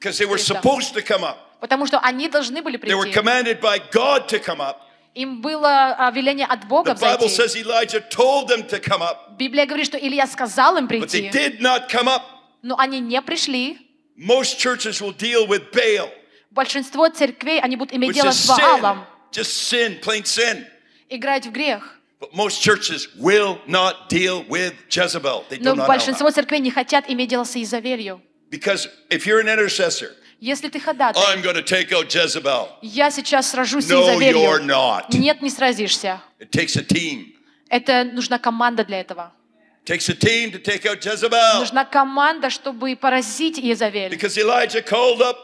[0.00, 0.54] Because they were Yes, sir.
[0.54, 1.36] supposed to come up.
[1.59, 3.17] Потому что они должны были They were прийти.
[3.19, 4.77] commanded by God to come up.
[5.15, 7.35] Им было а, веление от Бога The Bible взойти.
[7.35, 11.29] says Elijah told them to come up, Библия говорит, что Илья сказал им but they
[11.29, 12.21] прийти, did not come up.
[12.61, 13.77] но они не пришли.
[14.17, 16.09] Most churches will deal with Baal,
[16.51, 18.61] Большинство церквей, они будут иметь which дело is с sin.
[18.81, 20.65] Ваалом, Just sin, plain sin.
[21.09, 21.95] играть в грех.
[22.19, 25.45] But most churches will not deal with Jezebel.
[25.49, 26.31] They do Но not know большинство how.
[26.33, 28.21] церквей не хотят иметь дело с Изавелью.
[28.51, 32.69] Because if you're an intercessor, Если ты ходатай, I'm going to take out Jezebel.
[32.81, 34.65] я сейчас сражусь с No, you're Изавелью.
[34.65, 35.09] not.
[35.13, 36.21] Нет, не сразишься.
[36.39, 37.33] It takes a team.
[37.69, 39.33] Это нужна команда для этого.
[39.85, 41.59] Takes a team to take out Jezebel.
[41.59, 44.11] Нужна команда, чтобы поразить Изавель.
[44.11, 45.35] Because Elijah called up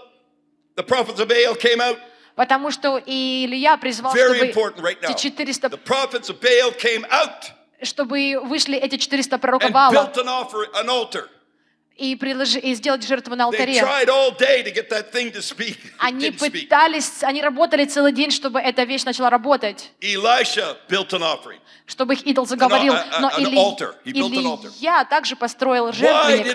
[0.75, 1.97] the prophets of Baal came out.
[2.35, 5.09] Потому что и Илья призвал, Very чтобы important right now.
[5.11, 10.89] эти 400, The prophets of Baal came out чтобы вышли эти 400 пророков and
[11.97, 13.81] и, приложи, и сделать жертву на алтаре.
[15.99, 19.91] Они пытались, они работали целый день, чтобы эта вещь начала работать,
[21.87, 22.93] чтобы их идол заговорил.
[23.19, 23.31] Но.
[24.05, 26.45] Илья также построил жертвенник.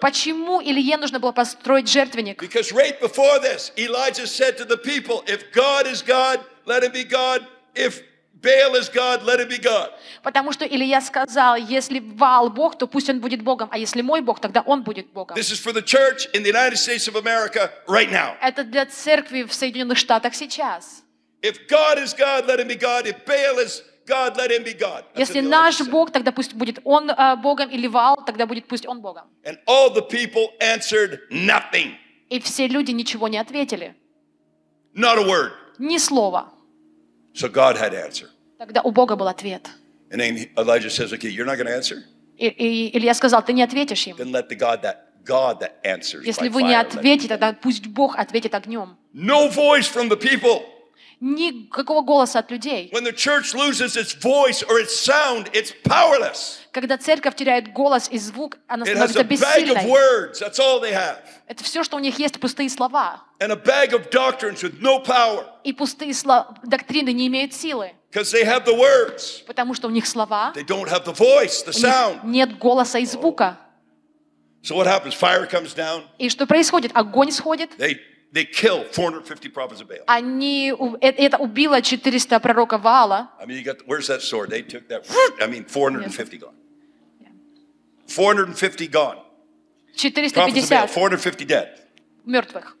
[0.00, 2.42] Почему Илье нужно было построить жертвенник?
[2.42, 6.92] Because right before this, Elijah said to the people, If God is God, let him
[6.92, 7.46] be God.
[7.74, 8.02] If
[8.42, 9.90] Baal is God, let him be God.
[10.22, 14.20] Потому что Илья сказал, если Ваал Бог, то пусть он будет Богом, а если мой
[14.20, 15.36] Бог, тогда он будет Богом.
[15.36, 18.36] This is for the church in the United States of America right now.
[18.42, 21.02] Это для церкви в Соединенных Штатах сейчас.
[21.42, 23.06] If God is God, let him be God.
[23.06, 25.04] If Baal is God, let him be God.
[25.14, 25.80] That's Если наш.
[25.88, 29.24] Бог, тогда пусть будет он э, Богом, или Ваал, тогда будет пусть он Богом.
[29.44, 31.94] And all the people answered nothing.
[32.28, 33.94] И все люди ничего не ответили.
[34.94, 35.52] Not a word.
[35.78, 36.52] Ни слова.
[37.35, 38.29] So God had to answer.
[38.57, 39.69] Тогда у Бога был ответ.
[40.11, 42.03] And then Elijah says, Okay, you're not going to answer?
[42.37, 44.15] И, и Илья сказал, ты не ответишь им.
[44.17, 46.83] Then let the God that God that answers Если by вы не fire.
[46.83, 47.29] Let it ответите, be.
[47.29, 48.97] тогда пусть Бог ответит огнем.
[49.13, 50.63] No voice from the people.
[51.18, 52.92] Никакого голоса от людей.
[56.72, 59.82] Когда церковь теряет голос и звук, она становится бессильной.
[61.46, 63.22] Это все, что у них есть, пустые слова.
[63.38, 66.14] And a bag of doctrines with no power И пустые
[66.64, 69.42] доктрины не имеют силы, because they have the words.
[69.46, 72.98] потому что у них слова, They don't have the voice, the у них нет голоса
[72.98, 73.58] и звука.
[74.62, 75.14] So what happens?
[75.14, 76.04] Fire comes down.
[76.18, 76.92] И что происходит?
[76.94, 77.96] Огонь сходит, They
[78.35, 80.03] they kill 450 prophets of Baal.
[80.07, 83.29] они, у- э- это убило 400 пророка Ваала.
[83.41, 84.49] I mean, you got where's that sword?
[84.49, 85.05] They took that.
[85.41, 86.53] I mean, 450 gone.
[88.07, 89.17] 450 gone.
[89.93, 91.69] Prophets of Baal, 450 450 dead.
[92.25, 92.73] мертвых.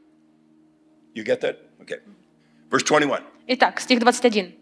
[1.13, 1.59] You get that?
[1.81, 1.97] Okay.
[2.69, 3.23] Verse 21.
[3.47, 4.53] Итак, стих 21.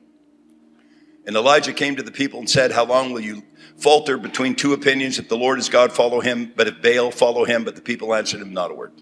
[1.28, 3.44] And Elijah came to the people and said, How long will you
[3.78, 5.20] falter between two opinions?
[5.20, 7.64] If the Lord is God, follow him, but if Baal, follow him.
[7.64, 8.94] But the people answered him not a word.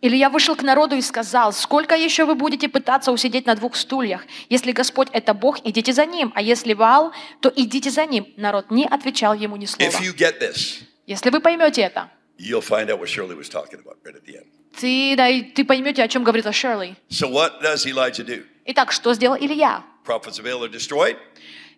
[0.00, 4.22] Илья вышел к народу и сказал, сколько еще вы будете пытаться усидеть на двух стульях?
[4.48, 8.26] Если Господь это Бог, идите за Ним, а если Ваал, то идите за Ним.
[8.36, 9.88] Народ не отвечал ему ни слова.
[9.90, 13.80] If you get this, Если вы поймете это, you'll find out what Shirley was talking
[13.80, 14.46] about right at the end.
[14.78, 16.96] ты, да, ты поймете, о чем говорила Шерли.
[17.10, 18.44] So, what does Elijah do?
[18.66, 19.82] Итак, что сделал Илья?
[20.04, 21.16] Prophets of Baal are destroyed.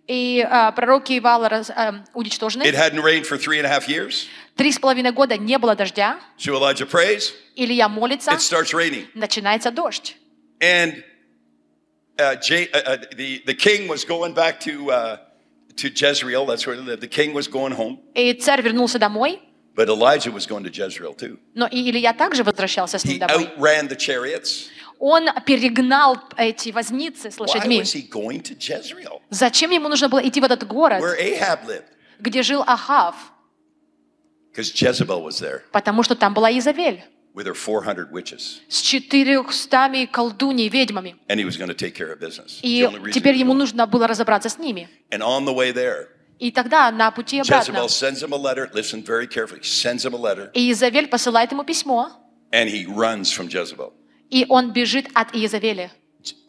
[0.09, 2.63] И а, пророки Ваала раз- а, уничтожены.
[2.63, 4.27] It hadn't rained for three and a half years.
[4.55, 6.19] Три с половиной года не было дождя.
[6.37, 7.33] So, Elijah prays.
[7.55, 9.07] Илья молится, It starts raining.
[9.15, 10.15] начинается дождь.
[10.59, 11.03] And
[12.17, 15.17] uh, J, uh, uh, the, the king was going back to, uh,
[15.77, 16.45] to Jezreel.
[16.45, 17.01] That's where he lived.
[17.01, 17.97] The king was going home.
[18.13, 19.41] И царь вернулся домой,
[19.75, 21.37] But Elijah was going to Jezreel too.
[21.53, 23.49] но и Илья также возвращался с ним He домой.
[23.57, 24.69] outran the chariots.
[25.00, 27.82] Он перегнал эти возницы с лошадьми.
[29.30, 31.02] Зачем ему нужно было идти в этот город,
[32.18, 33.16] где жил Ахав?
[35.72, 41.16] Потому что там была Изавель with her 400 witches, с четырехстами колдуней, ведьмами.
[41.28, 42.58] and he was going to take care of business.
[42.62, 44.88] И теперь ему нужно было разобраться с ними.
[45.10, 47.86] And on the way there, И тогда на пути обратно Jezebel
[50.54, 52.10] и Изавель посылает ему письмо,
[52.52, 53.92] and he runs from Jezebel.
[54.29, 55.91] и он бежит от Иезавели.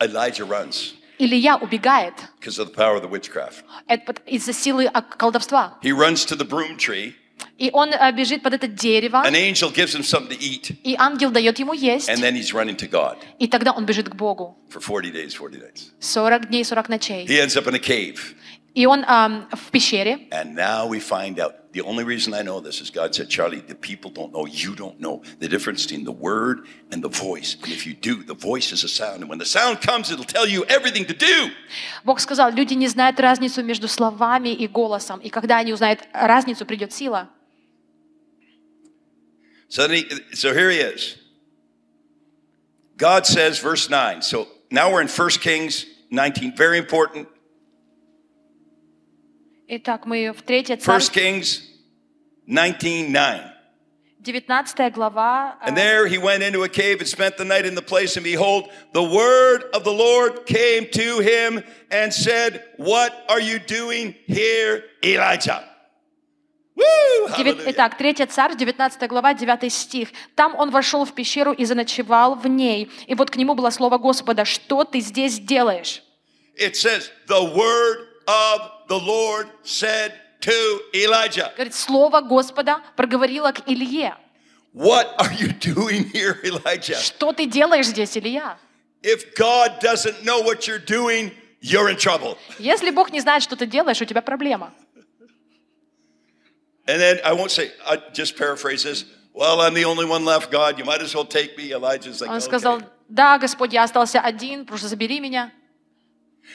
[0.01, 3.64] Elijah runs Илья убегает because of the power of the witchcraft.
[3.86, 5.78] Это под- из-за силы а, колдовства.
[5.82, 7.14] He runs to the broom tree.
[7.59, 10.94] И он а, бежит под это дерево, An angel gives him something to eat, и
[10.99, 14.14] ангел дает ему есть, and then he's running to God и тогда он бежит к
[14.14, 14.59] Богу.
[14.68, 15.92] for 40 days, 40 nights.
[16.01, 17.26] 40 дней, 40 ночей.
[17.26, 18.34] He ends up in a cave.
[18.74, 21.55] И он ам, в пещере, And now we find out.
[21.72, 24.74] The only reason I know this is God said, Charlie, the people don't know, you
[24.74, 27.57] don't know the difference between the word and the voice.
[27.62, 29.20] And if you do, the voice is a sound.
[29.20, 31.51] And when the sound comes, it'll tell you everything to do.
[32.03, 35.20] Бог сказал, люди не знают разницу между словами и голосом.
[35.20, 37.28] И когда они узнают разницу, придет сила.
[39.68, 41.18] So, then he, so here he is.
[42.97, 44.22] God says, verse 9.
[44.22, 46.57] So now we're in 1 Kings 19.
[46.57, 47.28] Very important.
[49.74, 51.61] Итак, мы в 3 1 царств, Kings
[52.45, 53.41] 19 9.
[54.19, 55.57] 19 глава.
[55.61, 58.17] а, And there he went into a cave and spent the night in the place.
[58.17, 63.59] And behold, the word of the Lord came to him and said, What are you
[63.59, 65.63] doing here, Elijah?
[67.65, 70.09] Итак, 3 царь, 19 глава, 9 стих.
[70.36, 72.91] Там он вошел в пещеру и заночевал в ней.
[73.07, 76.03] И вот к нему было слово Господа, что ты здесь делаешь?
[76.57, 83.68] It says, The word of the Lord said to Elijah, Говорит, слово Господа проговорило к
[83.68, 84.16] Илье.
[84.72, 86.97] What are you doing here, Elijah?
[86.97, 88.59] Что ты делаешь здесь, Илья?
[89.03, 92.36] If God doesn't know what you're doing, you're in trouble.
[92.59, 94.72] Если Бог не знает, что ты делаешь, у тебя проблема.
[96.86, 99.05] And then I won't say, I just paraphrase this.
[99.32, 100.78] Well, I'm the only one left, God.
[100.78, 101.72] You might as well take me.
[101.72, 102.86] Elijah's like, Он сказал, okay.
[103.09, 105.53] да, Господь, я остался один, просто забери меня.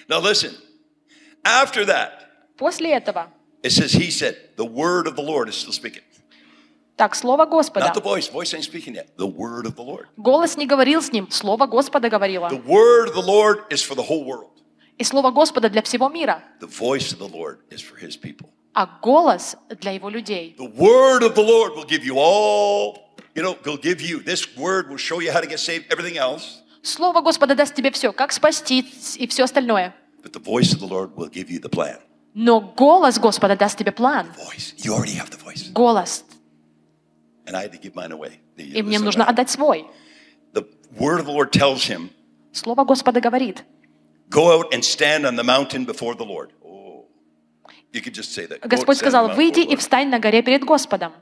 [0.07, 0.55] Now listen.
[1.43, 2.24] After that,
[2.56, 3.28] После этого,
[3.62, 6.02] it says, He said, the word of the Lord is still speaking.
[6.96, 7.86] так, слово Господа.
[7.86, 8.28] Not the voice.
[8.30, 9.16] Voice ain't speaking yet.
[9.18, 10.06] The word of the Lord.
[10.16, 12.48] Голос не говорил с ним, слово Господа говорило.
[12.48, 14.52] The word of the Lord is for the whole world.
[14.98, 18.48] И слово Господа для всего мира, The voice of the Lord is for His people.
[18.72, 20.54] а голос для его людей.
[20.58, 24.56] The word of the Lord will give you all, you know, will give you, this
[24.56, 26.62] word will show you how to get saved, everything else.
[26.82, 29.94] Слово Господа даст тебе все, как спастись и все остальное.
[30.22, 31.98] But the voice of the Lord will give you the plan.
[32.38, 34.30] Но голос Господа даст тебе план.
[35.72, 36.24] Голос.
[38.58, 39.86] И мне нужно отдать свой.
[40.52, 40.66] The
[40.98, 42.10] word of the Lord tells him,
[42.52, 43.64] Слово Господа говорит.
[44.28, 46.52] go out and stand on the mountain before the Lord.
[46.62, 47.06] Oh.
[47.92, 48.48] You could just say that.
[48.48, 51.14] Go out and Господь сказал, выйди и встань на горе перед Господом.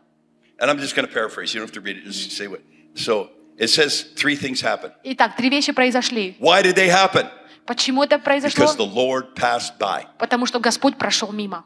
[0.58, 1.54] And I'm just going to paraphrase.
[1.54, 2.04] You don't have to read it.
[2.04, 2.60] Just say what.
[2.96, 4.90] So it says three things happen.
[5.04, 6.34] Итак, три вещи произошли.
[6.40, 7.28] Why did they happen?
[7.66, 8.64] Почему это произошло?
[8.64, 10.04] Because the Lord passed by.
[10.18, 11.64] Потому что Господь прошел мимо.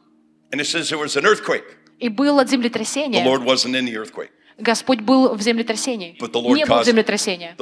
[0.50, 1.64] And it says there was an earthquake.
[1.98, 3.24] И было The землетрясение.
[3.24, 4.30] Lord wasn't in the earthquake.
[4.58, 6.16] Господь был в землетрясении.
[6.20, 7.54] But the Lord Не caused- землетрясения.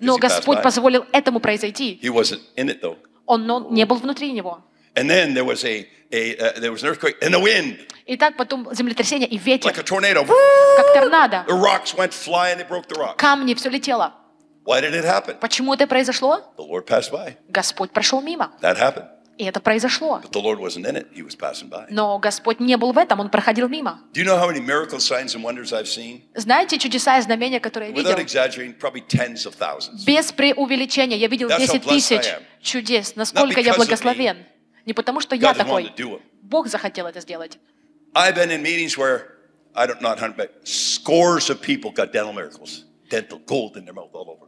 [0.00, 2.00] Но Господь позволил этому произойти.
[2.02, 2.98] It.
[3.26, 4.62] Он не был внутри него.
[4.96, 8.36] And then there was a, a uh, there was an earthquake and the wind, Итак,
[8.36, 10.24] потом землетрясение и like ветер, a tornado.
[10.76, 11.44] как торнадо.
[11.48, 12.58] The rocks went flying.
[12.58, 13.16] They broke the rock.
[13.16, 14.14] Камни, все летело.
[14.64, 15.38] Why did it happen?
[15.40, 16.42] Почему это произошло?
[16.56, 17.36] The Lord passed by.
[17.48, 18.52] Господь прошел мимо.
[18.60, 19.08] That happened.
[19.36, 20.20] И это произошло.
[20.22, 21.08] But the Lord wasn't in it.
[21.12, 21.86] He was passing by.
[21.90, 24.00] Но Господь не был в этом, Он проходил мимо.
[24.12, 26.22] Do you know how many miracles, signs, and wonders I've seen?
[26.34, 28.24] Знаете чудеса и знамения, которые я Without видел?
[28.24, 30.04] exaggerating, probably tens of thousands.
[30.06, 31.16] Без преувеличения.
[31.16, 33.16] Я видел That's how 10 blessed I тысяч чудес.
[33.16, 34.46] Насколько я благословен.
[34.86, 35.92] Не потому, что я такой.
[36.42, 37.58] Бог захотел это сделать.
[38.14, 39.34] I've been in meetings where
[39.74, 42.84] I don't hundred, but scores of people got dental miracles,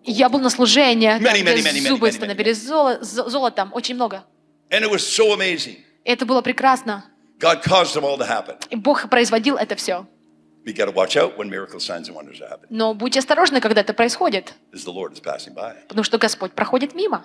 [0.04, 4.24] Я был на служении, там, Many, many, many, зубы становились золо- золотом, очень много.
[4.70, 5.76] And it was so amazing.
[6.04, 7.04] И это было прекрасно.
[7.38, 8.56] God caused them all to happen.
[8.70, 10.06] И Бог производил это все.
[12.70, 14.54] Но будьте осторожны, когда это происходит,
[15.88, 17.24] потому что Господь проходит мимо.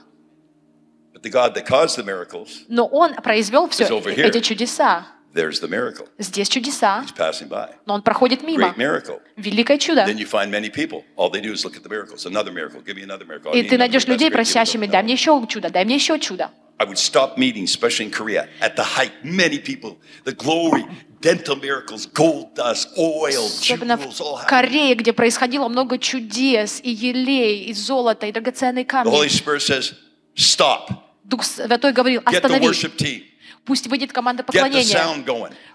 [1.13, 5.07] But the God that caused the miracles, Но Он произвел все эти чудеса.
[5.33, 6.07] There's the miracle.
[6.17, 7.75] Здесь чудеса, He's passing by.
[7.85, 8.69] но Он проходит мимо.
[8.69, 9.19] Great miracle.
[9.37, 10.05] Великое чудо.
[10.05, 11.03] Then you find many people.
[11.15, 12.25] All they do is look at the miracles.
[12.25, 12.81] Another miracle.
[12.81, 13.51] Give me another miracle.
[13.53, 16.51] И ты найдешь людей, просящими, дай мне еще чудо, дай мне еще чудо.
[16.79, 19.11] I would stop meetings, especially in Korea, at the height.
[19.23, 20.83] Many people, the glory,
[21.21, 24.49] dental miracles, gold dust, oil, Особенно jewels, all в happening.
[24.49, 29.27] Корее, где происходило много чудес, и елей, и золота, и драгоценные The Holy камни.
[29.27, 29.93] Spirit says,
[30.35, 30.89] stop.
[31.23, 32.41] Дух Святой говорил, Get
[33.65, 35.23] пусть выйдет команда поклонения,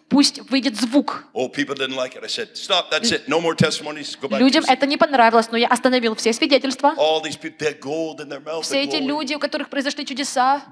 [0.08, 1.24] пусть выйдет звук.
[1.34, 1.50] Oh,
[4.38, 6.94] Людям это не понравилось, но я остановил все свидетельства.
[6.96, 8.62] All these people, they had gold in their mouth.
[8.62, 10.62] Все эти люди, у которых произошли чудеса.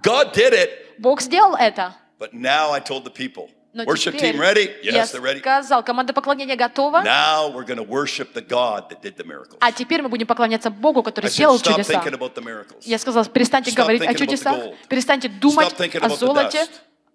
[0.99, 1.95] Бог сделал это.
[2.19, 4.71] But now I told the people, Но worship теперь team ready?
[4.85, 5.41] я Yes, they're ready.
[5.41, 9.57] сказал, команда поклонения готова, Now we're going to worship the God that did the miracles.
[9.61, 11.95] а теперь мы будем поклоняться Богу, который I said, сделал stop чудеса.
[11.95, 12.83] thinking about the miracles.
[12.83, 14.57] Я сказал, перестаньте Stop говорить о чудесах,
[14.89, 16.69] перестаньте думать Stop thinking о золоте.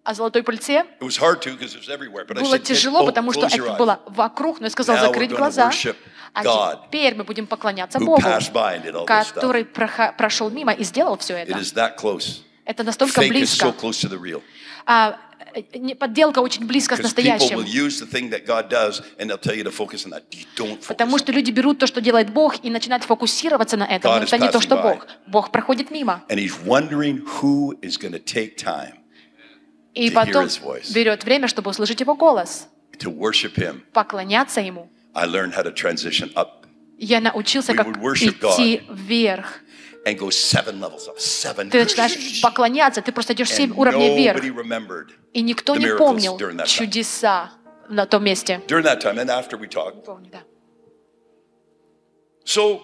[0.09, 0.85] О золотой пыльце.
[0.99, 5.71] Было тяжело, oh, потому что это было вокруг, но я сказал закрыть глаза.
[6.33, 8.23] А теперь мы будем поклоняться Богу,
[9.05, 11.59] который прошел мимо и сделал все это.
[12.65, 13.73] Это настолько близко.
[14.85, 15.17] А,
[15.55, 17.05] э, подделка очень близко don't
[19.71, 20.05] focus
[20.87, 24.11] Потому что люди берут то, что делает Бог, и начинают фокусироваться на этом.
[24.11, 24.77] Но это не то, что.
[24.77, 25.07] Бог.
[25.25, 26.23] Бог проходит мимо.
[26.29, 28.98] And he's wondering who is going to take time
[29.93, 30.47] И потом
[30.93, 32.67] берет время, чтобы услышать его голос,
[33.93, 34.89] поклоняться ему.
[36.97, 39.61] Я научился, как идти вверх.
[40.05, 41.19] and go seven levels up.
[41.19, 41.69] Seven.
[41.69, 44.41] Ты начинаешь поклоняться, ты просто идешь семь уровней вверх.
[45.33, 47.51] И никто не помнил чудеса
[47.89, 48.61] на том месте.
[48.67, 49.17] during that time.
[49.17, 50.43] And after we talked, Помню, да.
[52.45, 52.81] so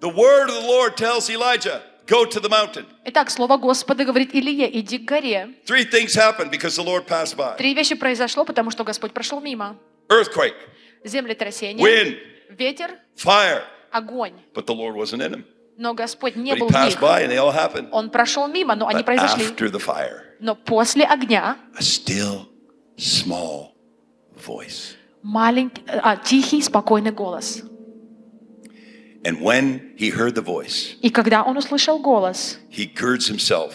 [0.00, 4.34] the word of the Lord tells Elijah, "Go to the mountain." Итак, слово Господа говорит
[4.34, 5.50] Илие, иди к горе.
[5.66, 9.40] Three things happened because the Lord passed by: Три вещи произошло, потому что Господь прошел
[9.40, 9.76] мимо.
[10.08, 10.54] earthquake,
[11.04, 12.16] Землетрясение, wind,
[12.58, 13.62] ветер, fire.
[13.90, 14.34] огонь.
[14.54, 15.44] But the Lord wasn't in them.
[15.76, 17.00] Но Господь не But был в них.
[17.00, 17.88] by, and they all happened.
[17.90, 19.46] Он прошел мимо, но они произошли.
[19.46, 22.46] after the fire, Но после огня a still,
[22.96, 23.72] small
[24.46, 24.94] voice.
[25.22, 27.62] маленький, а, тихий, спокойный голос.
[29.23, 33.73] And when he heard the voice, И когда он услышал голос, he girds himself.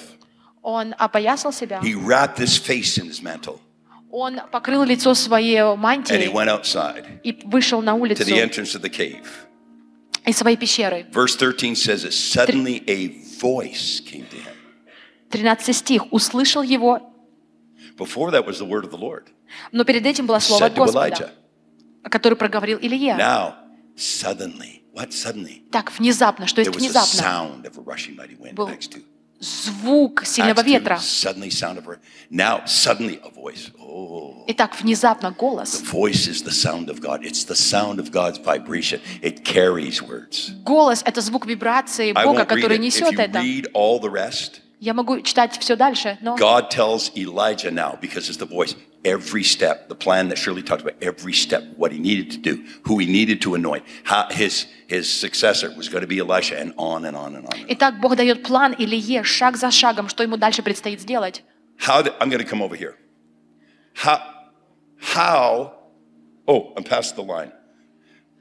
[0.62, 3.60] он опоясал себя, He wrapped his face in his mantle,
[4.10, 8.40] он покрыл лицо своей and he мантией went outside и вышел на to улицу the
[8.40, 9.26] entrance of the cave.
[10.24, 11.06] из своей пещеры.
[11.12, 13.08] Verse 13 says that suddenly a
[13.40, 14.54] voice came to him.
[15.30, 16.12] 13 стих.
[16.12, 17.12] «Услышал его,
[17.96, 19.24] Before that was the word of the Lord,
[19.72, 21.30] но перед этим было слово said to Elijah.
[22.04, 23.16] Господа, который проговорил Илья.
[23.16, 23.54] Now,
[23.96, 24.77] suddenly, what suddenly?
[25.71, 27.21] Так, внезапно, что есть внезапно?
[28.55, 29.01] Был Acts 2.
[29.41, 30.99] Звук сильного Acts 2, ветра.
[33.79, 35.77] Oh, Итак, внезапно голос.
[40.63, 43.39] Голос— это звук вибрации Бога, который несет это.
[44.78, 48.28] read all the rest, Я могу читать все дальше, но God tells Elijah now, because
[48.28, 51.98] it's the voice, every step, the plan that Shirley talked about, every step, what he
[51.98, 56.06] needed to do, who he needed to anoint, how his, his successor was going to
[56.06, 57.64] be Elisha, and on and on and on.
[57.68, 61.42] Итак, Бог дает план Илье шаг за шагом, что ему дальше предстоит сделать.
[61.78, 62.96] How did, I'm going to come over here.
[63.94, 64.20] How,
[64.98, 65.72] how,
[66.46, 67.52] Oh, I'm past the line.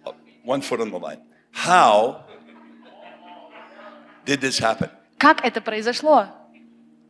[0.05, 0.11] Uh,
[0.43, 1.21] One foot on the line.
[1.51, 2.25] How
[4.25, 4.89] did this happen?
[5.18, 6.28] Как это произошло?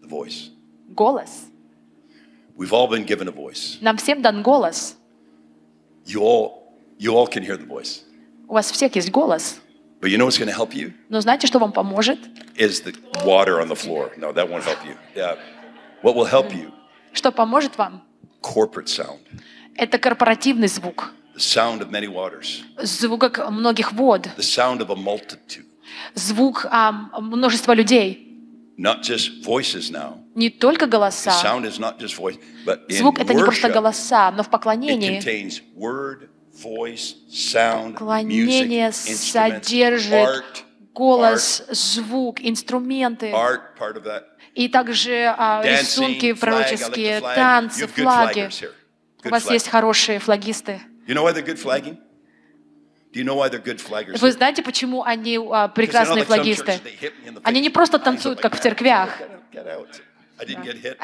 [0.03, 0.51] The voice.
[0.89, 1.47] Голос.
[2.57, 3.79] We've all been given a voice.
[3.81, 4.97] Нам всем дан голос.
[6.07, 8.03] You all, you all can hear the voice.
[8.49, 9.61] У вас всех есть голос.
[10.01, 10.93] But you know what's going to help you?
[11.09, 12.19] Но знаете, что вам поможет?
[12.57, 14.11] Is the water on the floor.
[14.17, 14.97] No, that won't help you.
[15.15, 15.37] Yeah.
[16.03, 16.73] What will help you?
[17.13, 18.03] Что поможет вам?
[18.41, 19.21] Corporate sound.
[19.77, 21.13] Это корпоративный звук.
[21.35, 22.63] The sound of many waters.
[22.83, 24.29] Звук многих вод.
[24.37, 25.67] The sound of a multitude.
[26.15, 28.25] Звук а, множества людей.
[28.79, 30.19] Not just voices now.
[30.35, 31.31] Не только голоса.
[31.31, 34.51] sound is not just voice, but in Звук— это не просто голоса, но в it
[34.51, 43.33] поклонении contains word, voice, sound, поклонение music, содержит art, голос, звук, инструменты.
[43.33, 44.23] art, part of that.
[44.55, 47.35] И также а, Dancing, рисунки flag, I like пророческие, flag.
[47.35, 48.51] танцы, флаги.
[49.25, 50.81] У вас есть хорошие флагисты.
[51.09, 51.95] You know why they're good flagging?
[51.95, 51.99] Do you know why they're good flaggers?
[54.21, 56.81] Вы знаете, почему они а, прекрасные флагисты?
[57.43, 59.11] Они не просто танцуют, как в церквях,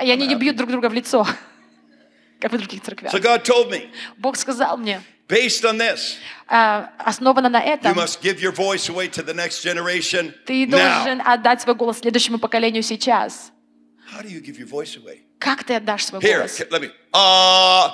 [0.02, 1.26] и они не бьют друг друга в лицо,
[2.40, 3.12] как в других церквях.
[3.12, 3.88] So God told me,
[4.18, 7.94] Бог сказал мне, based on this, а, основано на этом,
[10.46, 13.50] ты должен отдать свой голос следующему поколению сейчас.
[15.38, 16.60] Как ты отдашь свой голос?
[17.12, 17.90] Ah.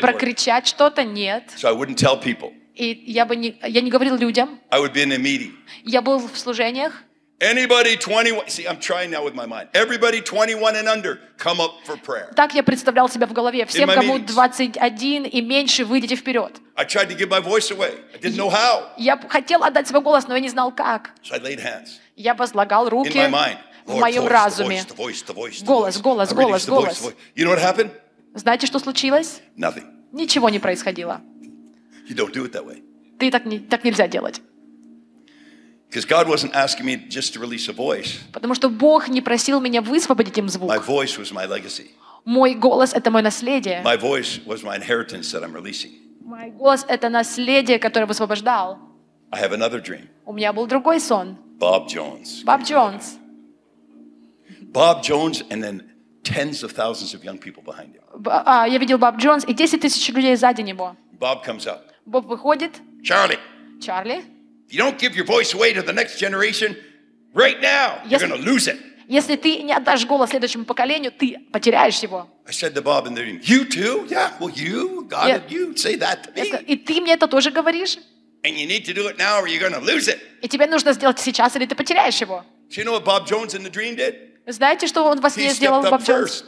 [0.00, 1.04] Прокричать что-то?
[1.04, 1.44] Нет.
[2.74, 4.58] И я бы не, я не говорил людям.
[4.70, 5.52] I would be in a meeting.
[5.84, 6.92] Я был в служениях.
[7.42, 9.68] Anybody 21, see, I'm trying now with my mind.
[9.72, 12.30] Everybody 21 and under, come up for prayer.
[12.36, 13.64] Так я представлял себя в голове.
[13.64, 14.26] Всем, кому meetings.
[14.26, 16.60] 21 и меньше, выйдите вперед.
[16.76, 17.94] I tried to give my voice away.
[18.14, 18.90] I didn't know how.
[18.98, 21.12] Я хотел отдать свой голос, но я не знал как.
[21.22, 23.56] So I laid hands Я возлагал in руки my mind.
[23.86, 24.84] в моем voice, разуме.
[24.86, 27.02] the voice, the voice, the voice, the Голос, голос, голос, голос.
[27.34, 27.90] You know what happened?
[28.34, 29.40] Знаете, что случилось?
[29.56, 29.86] Nothing.
[30.12, 31.22] Ничего не происходило.
[32.10, 32.82] You don't do it that way.
[33.18, 34.40] Ты так, не, так нельзя делать.
[35.88, 38.18] Because God wasn't asking me just to release a voice.
[38.32, 40.70] Потому что Бог не просил меня высвободить им My звук.
[40.86, 41.90] voice was my legacy.
[42.24, 43.82] Мой голос— это мое наследие.
[43.84, 45.92] My voice was my inheritance that I'm releasing.
[46.22, 48.78] Мой голос— это наследие, которое высвобождал.
[49.32, 50.08] I have another dream.
[50.26, 51.36] У меня был другой сон.
[51.58, 52.42] Bob Jones.
[52.44, 53.18] Баб Джонс.
[54.72, 55.82] Bob Jones and then
[56.22, 58.02] tens of thousands of young people behind him.
[58.26, 60.96] А, я видел Баб Джонс и 10 тысяч людей сзади него.
[61.18, 61.89] Bob comes up.
[62.06, 62.80] Боб выходит.
[63.02, 63.38] Charlie,
[63.80, 64.24] Чарли,
[64.68, 66.76] if you don't give your voice away to the next generation
[67.34, 68.78] right now, you're going to lose it.
[69.08, 72.28] если ты не отдашь голос следующему поколению, ты потеряешь его.
[72.46, 74.06] I said to Bob in the dream, You too?
[74.08, 75.40] Yeah, well, you, God, Yeah.
[75.48, 76.64] you say that to me.
[76.66, 77.98] И ты мне это тоже говоришь?
[78.42, 80.18] And you need to do it now or you're going to lose it.
[80.42, 82.44] И тебе нужно сделать сейчас, или ты потеряешь его.
[82.70, 84.14] So you know what Bob Jones in the dream did?
[84.46, 86.44] Знаете, что он во He сне сделал stepped Боб Джонс?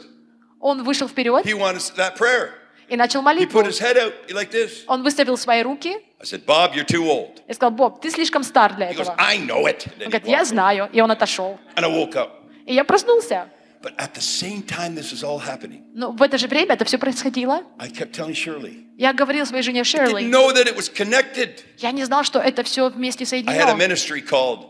[0.59, 2.51] Он вышел вперед He wanted that prayer.
[2.88, 3.60] и начал He молитву.
[3.60, 4.84] put his head out like this.
[4.86, 7.40] Он выставил свои руки I said, Bob, you're too old.
[7.46, 9.16] и сказал, Боб, ты слишком стар для He goes, этого.
[9.18, 9.86] I know it.
[9.86, 10.88] And, then Он he говорит, я walked знаю.
[10.92, 11.52] И он отошел.
[11.52, 11.74] away.
[11.76, 12.30] and I woke up.
[12.66, 13.48] И я проснулся.
[13.80, 16.84] But at the same time this is all happening, Но в это же время это
[16.84, 17.62] все происходило.
[17.78, 21.60] I kept telling Shirley, Я говорил своей жене didn't Шерли, know that it was connected.
[21.76, 23.76] я не знал, что это все вместе I had a соединено.
[23.76, 24.66] ministry called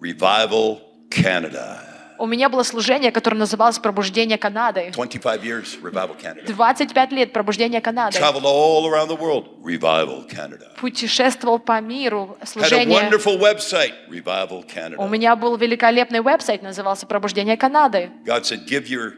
[0.00, 0.80] Revival
[1.10, 1.80] Canada.
[2.21, 4.91] У меня было служение, которое называлось «Пробуждение Канады».
[4.93, 6.45] 25 years, Revival Canada.
[6.45, 8.19] 25 лет «Пробуждение Канады».
[8.19, 10.67] Traveled all around the world, Revival Canada.
[10.79, 13.09] Путешествовал по миру, Had a служение.
[13.09, 14.63] wonderful website, Revival
[14.97, 18.11] У меня был великолепный веб-сайт, назывался «Пробуждение Канады».
[18.23, 19.13] God said, give your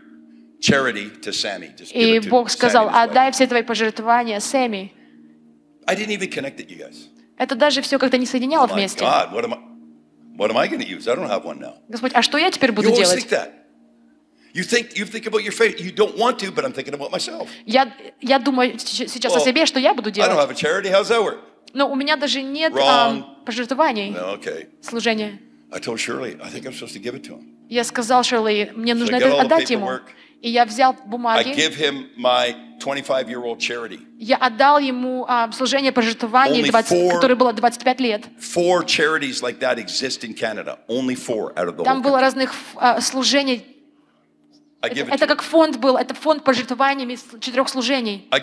[0.62, 1.76] charity to Sammy.
[1.76, 4.94] Just give И it to Бог сказал, and his wife." отдай все твои пожертвования Сэмми.
[5.86, 7.10] I didn't even connect it, you guys.
[7.38, 9.04] Это даже все как-то не соединяло вместе.
[9.04, 9.73] God, what am I,
[10.38, 11.08] what am I going to use?
[11.08, 11.76] I don't have one now.
[11.90, 13.20] Господь, а что я теперь You буду always делать?
[13.20, 13.52] think that.
[14.54, 15.80] You think you think about your faith.
[15.82, 17.50] You don't want to, but I'm thinking about myself.
[17.66, 20.38] Я, я думаю сейчас о Well, себе, что я буду I don't делать.
[20.40, 20.90] have a charity.
[20.92, 21.40] How's that work?
[21.74, 24.68] Но у меня даже нет ам, пожертвований, No, okay.
[24.82, 25.40] служения.
[25.72, 27.50] I told Shirley, I think I'm supposed to give it to him.
[27.68, 29.88] Я сказал Шерли, мне нужно I это got all the отдать ему.
[29.88, 30.04] paperwork.
[30.44, 34.00] И я взял I бумаги, give him my 25 year old charity.
[34.20, 38.26] я отдал ему а, служение пожертвований, Only 20 four- которое было 25 лет.
[38.42, 40.80] Four charities like that exist in Canada.
[40.90, 43.66] Only four out of the Там было разных а, служений.
[44.82, 48.28] I Это, это как фонд был, это фонд пожертвованиями четырех служений.
[48.30, 48.42] I.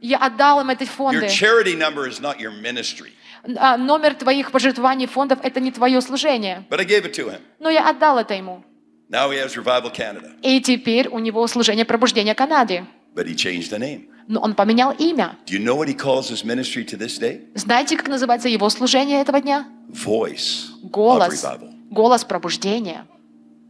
[0.00, 1.26] Я отдал им эти Your фонды.
[1.26, 3.10] charity number is not your ministry,
[3.58, 6.64] А, номер твоих пожертвований фондов это не твое служение.
[6.70, 7.40] but I gave it to him.
[7.58, 8.64] Но я отдал это ему.
[9.08, 12.86] Now he has Revival Canada, И теперь у него служение пробуждения Канады.
[13.14, 14.08] but he changed the name.
[14.26, 15.38] Но он поменял имя.
[15.46, 17.42] Do you know what he calls his ministry to this day?
[17.54, 19.68] Знаете, как называется его служение этого дня?
[19.90, 21.44] Voice of Голос.
[21.44, 21.70] revival.
[21.90, 23.06] Голос пробуждения.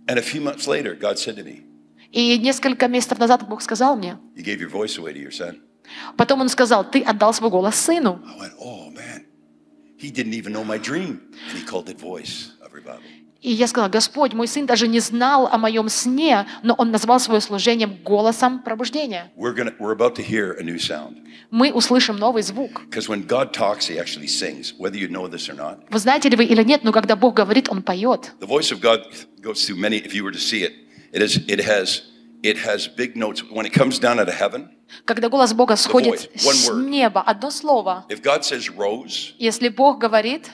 [0.07, 1.63] And a few months later, God said to me,
[2.13, 5.61] И несколько месяцев назад Бог сказал мне, You gave your voice away to your son.
[6.17, 8.21] Потом он сказал, ты отдал свой голос сыну.
[8.25, 9.27] I went, oh man,
[9.99, 11.21] he didn't even know my dream.
[11.51, 13.03] And he called it voice of revival.
[13.45, 17.21] И я сказала, Господь, мой сын даже не знал о моем сне, но он назвал
[17.21, 19.31] свое служение голосом пробуждения.
[19.37, 21.19] We're gonna we're about to hear a new sound.
[21.51, 22.71] Мы услышим новый звук.
[23.53, 25.79] Talks, sings, you know.
[25.91, 28.33] Вы знаете ли вы или нет, но когда Бог говорит, Он поет.
[28.41, 29.03] The voice of God
[29.43, 30.73] goes through many, if you were to see it,
[31.13, 32.05] it is it has
[32.43, 33.43] it has big notes.
[33.51, 34.71] When it comes down out of heaven,
[35.05, 38.07] Когда голос Бога сходит voice, с неба, одно слово.
[38.09, 40.51] if God says rose, Если Бог говорит,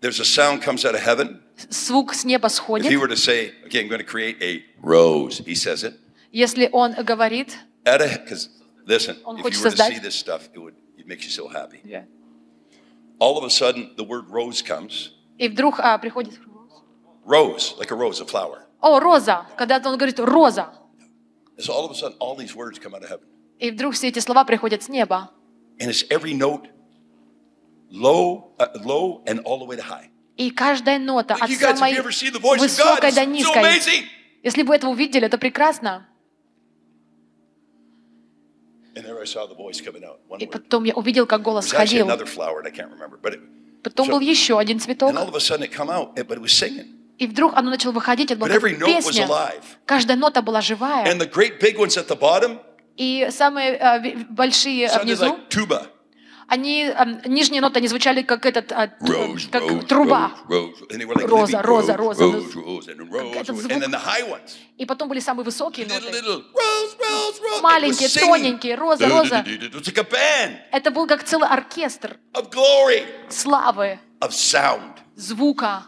[0.00, 1.40] there's a sound comes out of heaven.
[1.70, 2.98] звук с неба If he сходит.
[3.00, 5.94] were to say, okay, I'm going to create a rose, he says it.
[6.32, 8.48] Если Он говорит, At a because
[8.86, 11.24] listen, Он if хочет you were to создать- see this stuff, it would it makes
[11.24, 11.80] you so happy.
[13.20, 15.10] All of a sudden, the word rose comes.
[15.38, 16.38] и вдруг а, приходит
[17.24, 18.66] Rose, like a rose, a flower.
[18.82, 19.46] О, роза!
[19.56, 20.72] Когда он говорит роза,
[21.56, 23.26] And so all of a sudden, all these words come out of heaven.
[23.60, 25.30] и вдруг все эти слова приходят с неба.
[25.78, 26.68] And it's every note
[27.91, 30.09] low, uh, low and all the way to high.
[30.37, 34.05] И каждая нота от самой высокой It's до низкой.
[34.41, 36.07] Если бы вы это увидели, это прекрасно.
[40.39, 42.07] И потом я увидел, как голос сходил.
[43.83, 45.13] Потом был еще один цветок.
[47.17, 49.27] И вдруг оно начало выходить, это была песня.
[49.85, 51.05] Каждая нота была живая.
[52.95, 55.37] И самые э, большие э, внизу.
[56.49, 60.31] Они, э, нижние ноты, они звучали как этот, э, Rose, как rose, труба.
[60.47, 62.25] rose, Роза, роза, роза.
[64.77, 66.09] И потом были самые высокие ноты.
[66.09, 67.61] little, rose, rose, rose.
[67.61, 69.45] Маленькие, тоненькие, роза, роза.
[70.71, 72.17] Это был как целый оркестр
[73.29, 73.99] славы,
[75.15, 75.83] звука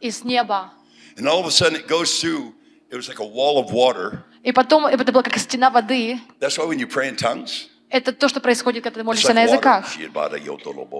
[0.00, 0.72] из неба.
[1.16, 2.52] And all of a sudden it goes through,
[2.90, 4.24] it was like a wall of water.
[4.42, 6.18] И потом это была как стена воды.
[6.40, 9.34] That's why when you pray in tongues, Это то, что происходит, когда ты молишься like
[9.34, 9.86] на языках.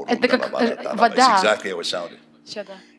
[0.06, 1.42] Это как, э, вода.
[1.42, 2.08] How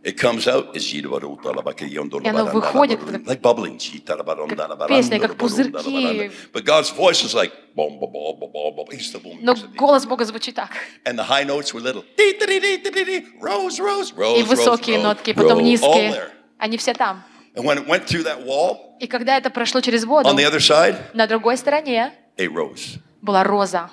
[0.03, 3.77] it comes out, it's И оно выходит, like bubbling.
[4.89, 6.31] песня, как пузырьки.
[6.51, 8.87] But God's voice is like boom, boom, boom, boom, boom, boom.
[8.91, 9.37] He's the boom.
[9.39, 10.71] Но голос Бога звучит так.
[11.05, 12.03] And the high notes were little.
[13.39, 16.31] Rose, rose, И высокие нотки, потом низкие.
[16.57, 17.23] Они все там.
[17.55, 20.43] And when it went through that wall, И когда это прошло через воду, on the
[20.43, 22.99] other side, на другой стороне a rose.
[23.25, 23.89] Была роза.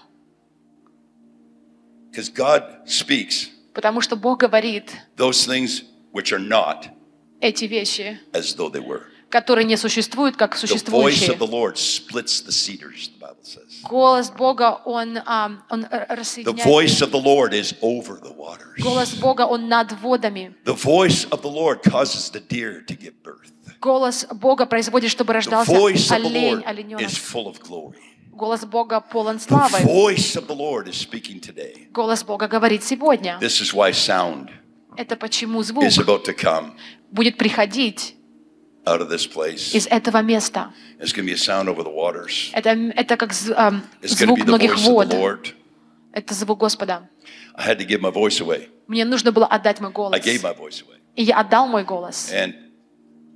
[2.35, 6.89] God speaks Потому что Бог говорит those things which are not
[7.41, 9.05] эти вещи, as though they were.
[9.31, 11.31] которые не существуют, как The voice существующие.
[11.31, 13.81] of the Lord splits the cedars, the Bible says.
[13.89, 16.67] Голос Бога, он, ам, он The рассоединяет.
[16.67, 18.77] voice of the Lord is over the waters.
[18.79, 20.55] Голос Бога, он над водами.
[20.67, 23.51] The voice of the Lord causes the deer to give birth.
[23.81, 25.73] Голос Бога производит, чтобы The рождался
[26.15, 27.01] олень, олененок.
[28.43, 29.85] Голос Бога полон The славы.
[29.85, 31.87] voice of the Lord is speaking today.
[31.93, 33.39] Голос Бога говорит сегодня.
[33.41, 34.51] This is why sound
[34.97, 36.73] Это почему звук is about to come
[37.13, 38.17] будет приходить
[38.85, 39.73] out of this place.
[39.77, 40.75] из этого места.
[40.99, 42.51] It's going to be a sound over the waters.
[42.53, 45.07] Это, это как to звук be the многих вод.
[45.07, 45.55] the.
[46.13, 47.09] Это звук Господа.
[47.55, 48.71] I had to give my voice away.
[48.89, 50.21] Мне нужно было отдать мой I голос.
[50.21, 50.99] gave my voice away.
[51.15, 52.33] И я отдал мой голос.
[52.33, 52.55] And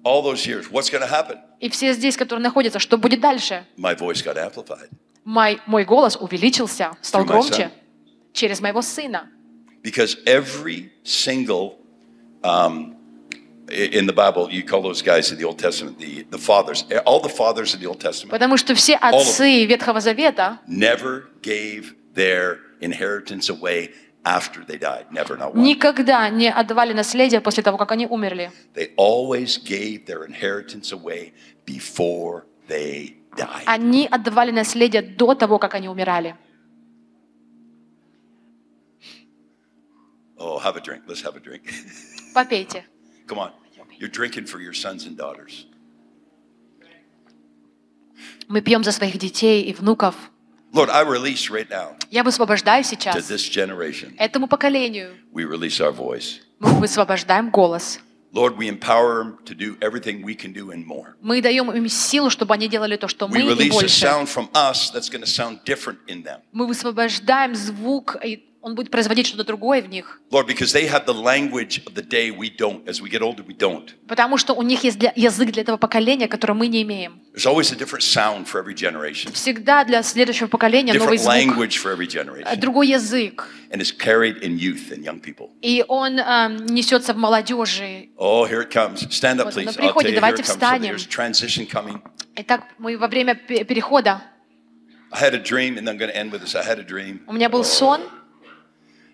[0.05, 1.37] all those years, what's going to happen?
[1.59, 3.65] И все здесь, которые находятся, что будет дальше?
[3.77, 4.89] My voice got amplified
[5.25, 7.71] Мой, мой голос увеличился, стал Through my громче son.
[8.33, 9.29] через моего сына.
[9.83, 11.77] because every single
[12.43, 12.95] um,
[13.69, 16.85] i- in the Bible, you call those guys in the Old Testament the, the fathers.
[17.05, 21.25] All the fathers in the Old Testament Потому что все of отцы Ветхого Завета never
[21.43, 23.91] gave their inheritance away
[24.26, 25.06] after they died.
[25.12, 25.62] Never, not one.
[25.62, 28.50] никогда не отдавали наследие после того, как они умерли.
[28.74, 31.32] They always gave their inheritance away
[31.64, 33.62] before they died.
[33.66, 36.34] Они отдавали наследие до того, как они умирали.
[40.38, 41.04] Oh, have a drink.
[41.06, 41.62] Let's have a drink.
[42.34, 42.84] Попейте.
[43.26, 43.52] Come on.
[43.98, 45.66] You're drinking for your sons and daughters.
[48.48, 50.14] Мы пьем за своих детей и внуков.
[50.76, 54.14] Lord, I release right now Я высвобождаю to сейчас this generation.
[54.18, 55.14] этому поколению.
[55.32, 56.40] We release our voice.
[56.60, 57.98] Мы высвобождаем голос.
[58.32, 61.14] Lord, we empower them to do everything we can do and more.
[61.22, 64.06] Мы даем им силу, чтобы они делали то, что мы We и release a больше.
[64.06, 66.40] sound from us that's going to sound different in them.
[66.52, 70.20] Мы высвобождаем звук, и он будет производить что-то другое в них.
[70.32, 72.84] Lord, because they have the language of the day we don't.
[72.88, 73.94] As we get older, we don't.
[74.08, 77.20] Потому что у них есть для- язык для этого поколения, который мы не имеем.
[77.32, 81.76] There's always a different sound for every generation, Всегда для следующего поколения новый звук, language
[81.80, 83.48] for every э, generation, другой язык.
[83.70, 85.50] and it's carried in youth and young people.
[85.62, 88.08] И он эм, несется в молодежи.
[88.16, 88.96] Oh, here it comes.
[89.10, 89.76] Stand up, Вот please.
[89.76, 90.12] приходит.
[90.16, 90.42] Давайте.
[90.42, 90.96] So встанем.
[90.96, 92.02] There's transition coming.
[92.34, 94.24] Итак, мы во время пе- перехода
[95.12, 96.56] I had a dream, and I'm going to end with this.
[96.56, 98.02] I had a dream У меня был сон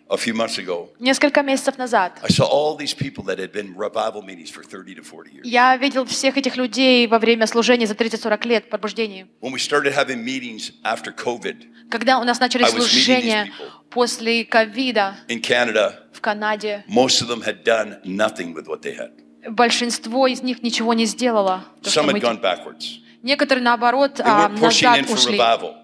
[0.08, 0.88] a few months ago.
[0.98, 2.18] несколько месяцев назад.
[2.22, 5.42] I saw all these people that had been revival meetings for 30 to 40 years.
[5.44, 9.26] Я видел всех этих людей во время служения за 30-40 лет пробуждения.
[9.40, 13.52] When we started having meetings after COVID Когда у нас начались these служения
[13.90, 18.94] после ковида in Canada, в Канаде, most of them had done nothing with what they
[18.96, 19.10] had.
[19.50, 21.64] большинство из них ничего не сделало.
[21.82, 22.98] то, что Some мы had gone backwards.
[23.22, 25.38] Некоторые, наоборот, а, назад ушли.
[25.38, 25.74] revival.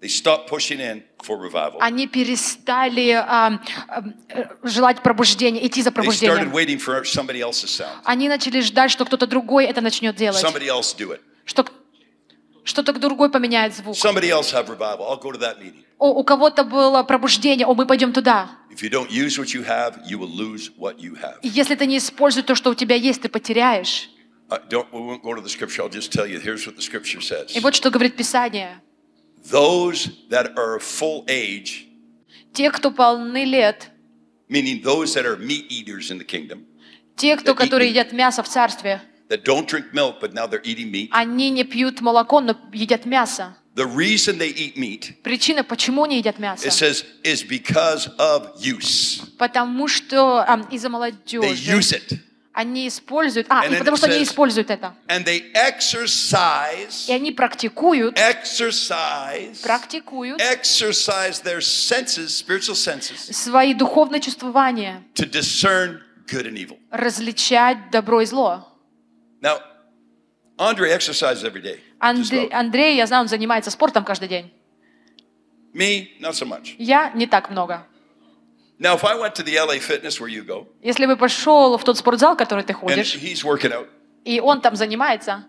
[0.00, 1.78] They stopped pushing in for revival.
[1.80, 6.52] Они перестали а, а, э, желать пробуждения, идти за They started пробуждением.
[6.52, 8.00] waiting for somebody else's sound.
[8.04, 10.40] Они начали ждать, что кто-то другой это начнет делать.
[10.42, 11.20] Somebody else do it.
[11.44, 11.66] Что
[12.62, 13.96] что-то другой поменяет звук.
[13.96, 15.08] Somebody else have revival.
[15.08, 15.84] I'll go to that meeting.
[15.98, 18.50] О, у кого-то было пробуждение, о, мы пойдем туда.
[18.70, 18.88] Если
[21.74, 24.10] ты не используешь то, что у тебя есть, ты потеряешь.
[24.48, 24.60] Uh.
[27.54, 28.80] И вот что говорит Писание.
[29.49, 31.87] Those that are of full age,
[32.53, 33.89] Те, кто полны лет,
[34.49, 36.65] meaning those that are meat eaters in the kingdom,
[37.17, 40.33] те, кто, Да, и- которые и- едят мясо в царстве, that don't drink milk, but
[40.33, 41.09] now they're eating meat.
[41.11, 43.57] они не пьют молоко, но едят мясо.
[43.75, 46.67] The reason they eat meat, Причина, почему они едят it мясо?
[46.69, 49.21] says, is because of use.
[49.39, 52.19] Потому что а, из-за They молодежи use it.
[52.58, 54.92] Они используют, а, And и потому что они используют это.
[55.06, 64.20] And they exercise, И они практикуют, exercise, практикуют exercise their senses, spiritual senses, свои духовные
[64.20, 66.78] чувствования, to discern good and evil.
[66.90, 68.66] различать добро и зло.
[69.40, 69.60] Now,
[70.56, 71.78] Andre exercises every day.
[72.00, 72.48] Just Андрей.
[72.48, 74.52] Андрей, я знаю, он занимается спортом каждый день.
[75.72, 76.74] Me, not so much.
[76.78, 77.86] Я не так много.
[78.80, 81.84] Now, if I went to the LA Fitness where you go, Если бы пошел в
[81.84, 83.88] тот спортзал, в который ты and ходишь, he's working out,
[84.24, 85.46] и он там занимается,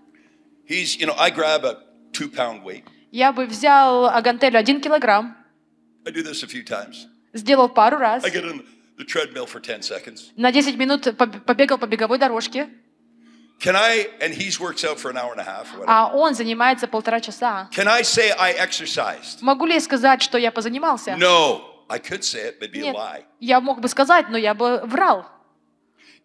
[0.67, 1.77] he's, you know, I grab a
[2.11, 2.83] two pound weight.
[3.11, 5.35] я бы взял а, гантелю один килограмм,
[6.05, 7.05] I do this a few times.
[7.33, 8.65] сделал пару раз, I get on
[8.97, 10.31] the treadmill for 10 seconds.
[10.35, 12.67] на 10 минут поб- побегал по беговой дорожке,
[13.61, 15.85] Can I, and he works out for an hour and a half or whatever.
[15.87, 17.69] а он занимается полтора часа.
[17.75, 19.39] Can I say I exercised?
[19.41, 21.11] Могу ли я сказать, что я позанимался?
[21.19, 21.61] No.
[21.89, 23.25] I could say it, but it'd be a Нет, lie.
[23.39, 25.25] я мог бы сказать, но я бы врал.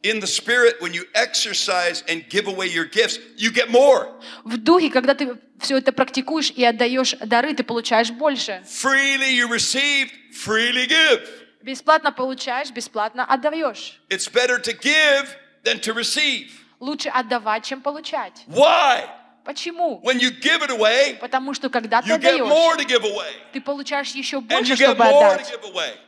[0.02, 4.08] In the spirit, when you exercise and give away your gifts, you get more.
[4.44, 8.62] В духе, когда ты все это практикуешь и отдаешь дары, ты получаешь больше.
[8.66, 11.26] Freely you received, freely give.
[11.62, 13.98] Бесплатно получаешь, бесплатно отдаешь.
[14.10, 15.26] It's better to give
[15.64, 16.50] than to receive.
[16.80, 18.44] Лучше отдавать, чем получать.
[18.46, 19.08] Why?
[19.45, 20.01] Почему?
[20.03, 23.26] When you give it away, Потому что когда ты away.
[23.53, 25.53] ты получаешь еще больше, чтобы отдать.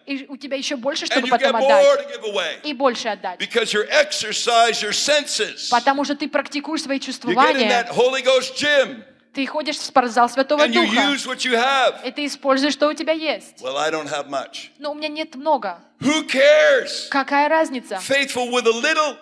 [0.07, 2.09] И у тебя еще больше, чтобы потом отдать.
[2.65, 3.39] И больше отдать.
[5.71, 7.87] Потому что ты практикуешь свои чувствования.
[9.35, 11.13] Ты ходишь в спортзал Святого Духа.
[12.05, 13.63] И ты используешь, что у тебя есть.
[14.79, 15.79] Но у меня нет много.
[17.11, 17.97] Какая разница?
[17.97, 19.19] Faithful with a little,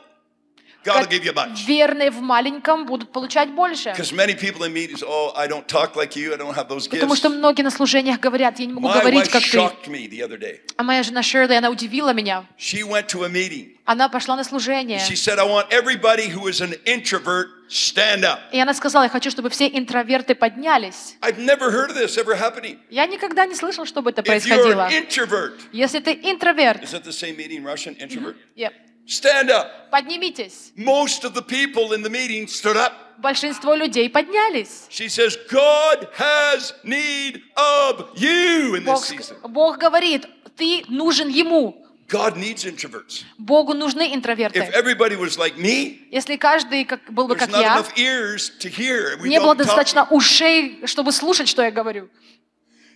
[0.85, 1.67] God will give you much.
[1.67, 3.91] Верные в маленьком будут получать больше.
[3.91, 6.87] Because many people in meetings, oh, I don't talk like you, I don't have those
[6.89, 7.19] Потому gifts.
[7.19, 9.57] что многие на служениях говорят, я не могу My говорить, как ты.
[9.59, 10.61] shocked me the other day.
[10.77, 12.45] А моя жена Шерли, она удивила меня.
[12.59, 13.71] She went to a meeting.
[13.87, 14.99] Она пошла на служение.
[14.99, 18.39] She said, I want everybody who is an introvert stand up.
[18.53, 21.17] И она сказала, я хочу, чтобы все интроверты поднялись.
[21.21, 22.79] I've never heard of this ever happening.
[22.91, 24.89] Я никогда не слышал, чтобы это If you're происходило.
[24.89, 28.37] an introvert, Если ты интроверт, is that the same meeting, Russian introvert?
[28.57, 28.73] Yep.
[29.07, 29.91] Stand up.
[29.91, 30.73] поднимитесь.
[30.77, 32.93] Most of the people in the meeting stood up.
[33.19, 34.87] Большинство людей поднялись.
[34.89, 39.37] She says, God has need of you in this season.
[39.49, 40.27] Бог говорит,
[40.57, 41.81] ты нужен Ему.
[42.09, 43.25] God needs introverts.
[43.39, 44.59] Богу нужны If интроверты.
[44.75, 49.17] everybody was like me, Если каждый как, был бы как я, enough ears to hear.
[49.19, 52.09] We не было достаточно ушей, чтобы слушать, что я говорю.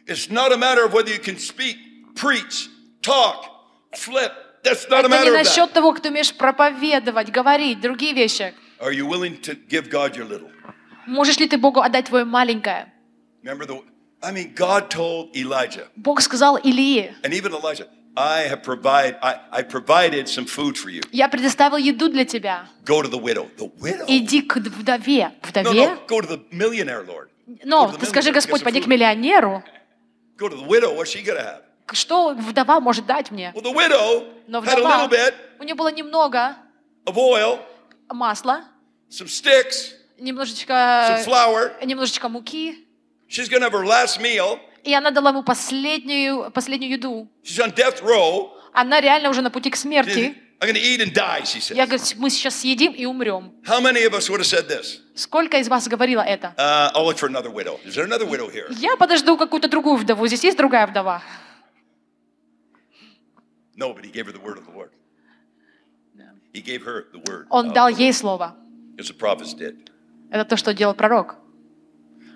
[0.07, 1.77] It's not a matter of whether you can speak,
[2.15, 2.69] preach,
[3.03, 3.45] talk,
[3.95, 4.33] flip.
[4.65, 5.73] That's not a Это не matter of насчет that.
[5.73, 8.55] того, ты умеешь проповедовать, говорить, другие вещи.
[8.81, 10.51] Are you willing to give God your little?
[11.07, 12.93] Можешь ли ты Богу отдать твое маленькое?
[13.43, 13.83] Remember the
[14.23, 17.87] I mean, God told Elijah, Бог сказал Илии, and even Elijah,
[18.17, 21.03] I have provide I, I provided some food for you.
[21.13, 22.67] я предоставил еду для тебя.
[22.85, 23.49] Go to the widow.
[23.57, 24.05] The widow?
[24.09, 25.31] Иди к вдове.
[25.41, 25.87] No, Вдове?
[25.87, 27.29] no, go to the millionaire, Lord.
[27.65, 29.63] Но ты скажи, Господь, пойди к миллионеру.
[30.37, 30.93] Go to the widow.
[30.95, 31.63] What's she gonna have?
[31.93, 33.53] Что вдова может дать мне?
[33.55, 36.57] Well, the widow Но had a вдова, little bit у нее было немного
[37.07, 37.59] of oil,
[38.11, 38.65] масла,
[39.11, 41.73] some sticks, some немножечко, flour.
[41.85, 42.85] немножечко муки,
[43.29, 44.59] She's gonna have her last meal.
[44.85, 47.29] и она дала ему последнюю, последнюю еду.
[47.45, 48.51] She's on death row.
[48.73, 50.35] Она реально уже на пути к смерти.
[50.61, 51.77] I'm to eat and die, she says.
[51.77, 53.53] Я говорю, мы сейчас съедим и умрем.
[53.65, 54.99] How many of us would have said this?
[55.15, 56.53] Сколько из вас говорило это?
[56.57, 57.79] Uh, I'll look for another widow.
[57.85, 58.67] Is there another widow here?
[58.71, 60.27] Я подожду какую-то другую вдову.
[60.27, 61.23] Здесь есть другая вдова.
[63.79, 64.91] No, but he gave her the word of the Lord.
[66.53, 67.47] He gave her the word.
[67.51, 68.57] Он дал ей слово.
[68.99, 69.91] As the prophets did.
[70.31, 71.37] Это то, что делал пророк.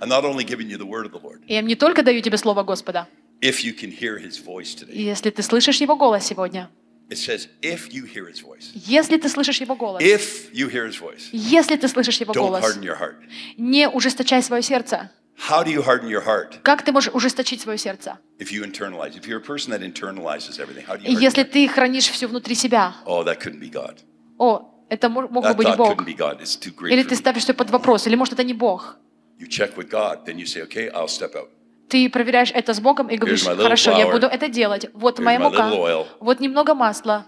[0.01, 1.43] I'm not only giving you the word of the Lord.
[1.49, 3.09] Я не только даю тебе слово Господа.
[3.41, 4.95] If you can hear his voice today.
[4.95, 6.71] Если ты слышишь его голос сегодня,
[7.11, 8.71] It says, if you hear his voice.
[8.75, 11.29] если ты слышишь его голос, If you hear his voice.
[11.33, 13.17] если ты слышишь его Don't голос, harden your heart.
[13.59, 15.11] не ужесточай свое сердце.
[15.49, 16.63] How do you harden your heart?
[16.63, 18.19] Как ты можешь ужесточить свое сердце?
[18.39, 19.17] If you internalize.
[19.17, 22.55] If you're a person that internalizes everything, how do you если ты хранишь все внутри
[22.55, 23.99] себя, Oh, that couldn't be God.
[24.39, 25.91] о, это мо- мог бы That быть Бог.
[25.99, 26.41] couldn't be God.
[26.41, 28.97] It's too great Или ты ставишь все под вопрос, или может это не Бог.
[29.41, 31.49] You check with God, then you say, okay, I'll step out.
[31.89, 34.13] Ты проверяешь это с Богом и говоришь, хорошо, я flour.
[34.13, 34.87] буду это делать.
[34.95, 36.07] Вот Here's моя мука, oil.
[36.21, 37.27] вот немного масла.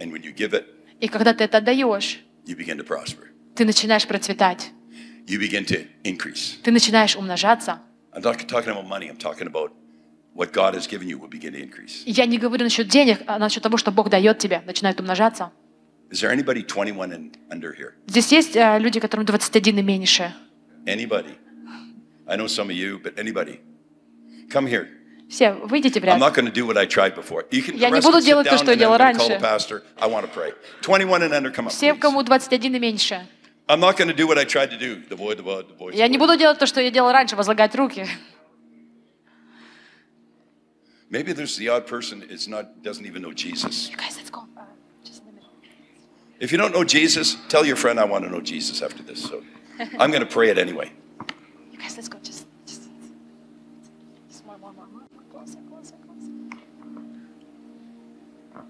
[0.00, 0.64] And when you give it,
[1.00, 3.26] И когда ты это отдаешь, you begin to prosper.
[3.54, 4.70] ты начинаешь процветать,
[5.26, 6.56] You begin to increase.
[6.62, 7.80] ты начинаешь умножаться.
[8.12, 9.08] I'm not talking about money.
[9.08, 9.72] I'm talking about
[10.34, 12.02] what God has given you will begin to increase.
[12.06, 15.50] Я не говорю насчет денег, а насчет того, что Бог дает тебе, начинает умножаться.
[16.10, 17.94] Is there anybody 21 and under here?
[18.06, 20.32] Здесь есть э, люди, которым 21 и меньше.
[20.86, 21.34] Anybody?
[22.26, 23.60] I know some of you, but anybody.
[24.50, 24.88] Come here.
[25.28, 26.18] Все, выйдите в I'm ряд.
[26.20, 27.46] not going to do what I tried before.
[27.50, 29.26] You can, Я не буду делать то, что я делал раньше.
[29.26, 29.82] the pastor.
[29.98, 30.52] I want to pray.
[30.82, 33.26] 21 and under, come up, Все, кому 21 и меньше.
[33.67, 34.95] I'm not going to do what I tried to do.
[35.07, 35.93] The void, the void, the void.
[35.93, 38.07] Я не буду делать то, что я делал раньше, возлагать руки.
[41.11, 43.89] Maybe there's the odd person is not doesn't even know Jesus.
[43.97, 44.41] Guys, let's go.
[44.55, 44.61] Uh,
[45.03, 45.49] just in a minute.
[46.39, 49.23] If you don't know Jesus, tell your friend I want to know Jesus after this.
[49.23, 49.43] So
[49.97, 50.91] I'm going to pray it anyway.
[51.71, 52.19] You guys, let's go.
[52.23, 52.83] Just, just,
[54.29, 55.01] just more, more, more, more.
[55.31, 56.31] Closer, closer, closer.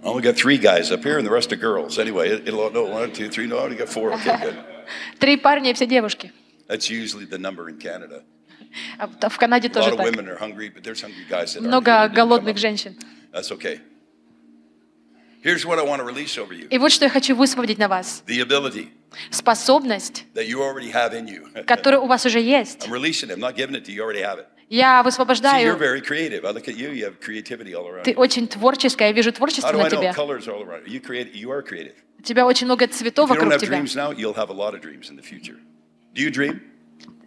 [0.03, 1.99] I only got three guys up here, and the rest are girls.
[1.99, 3.47] Anyway, it- it'll no one, two, three.
[3.47, 4.13] No, I only got four.
[4.13, 4.57] Okay, good.
[5.18, 6.32] Три парня и все девушки.
[6.68, 8.22] That's usually the number in Canada.
[8.98, 11.60] А в Канаде тоже так.
[11.60, 12.96] Много голодных женщин.
[13.32, 13.80] That's okay.
[15.42, 17.88] Here's what I want to release over you: И вот что я хочу высвободить на
[17.88, 18.22] вас.
[18.26, 18.88] the ability
[19.30, 21.64] Способность, that you already have in you.
[21.64, 22.86] которая у вас уже есть.
[22.86, 23.36] I'm releasing it.
[23.36, 23.96] I'm not giving it to you.
[23.96, 24.46] You already have it.
[24.70, 25.76] Я высвобождаю.
[28.04, 30.12] Ты очень творческая, я вижу творчество на тебе.
[32.24, 33.76] У тебя очень много цветов вокруг have тебя.
[33.76, 35.58] dreams now, you'll have a lot of dreams in the future.
[36.14, 36.62] Do you dream?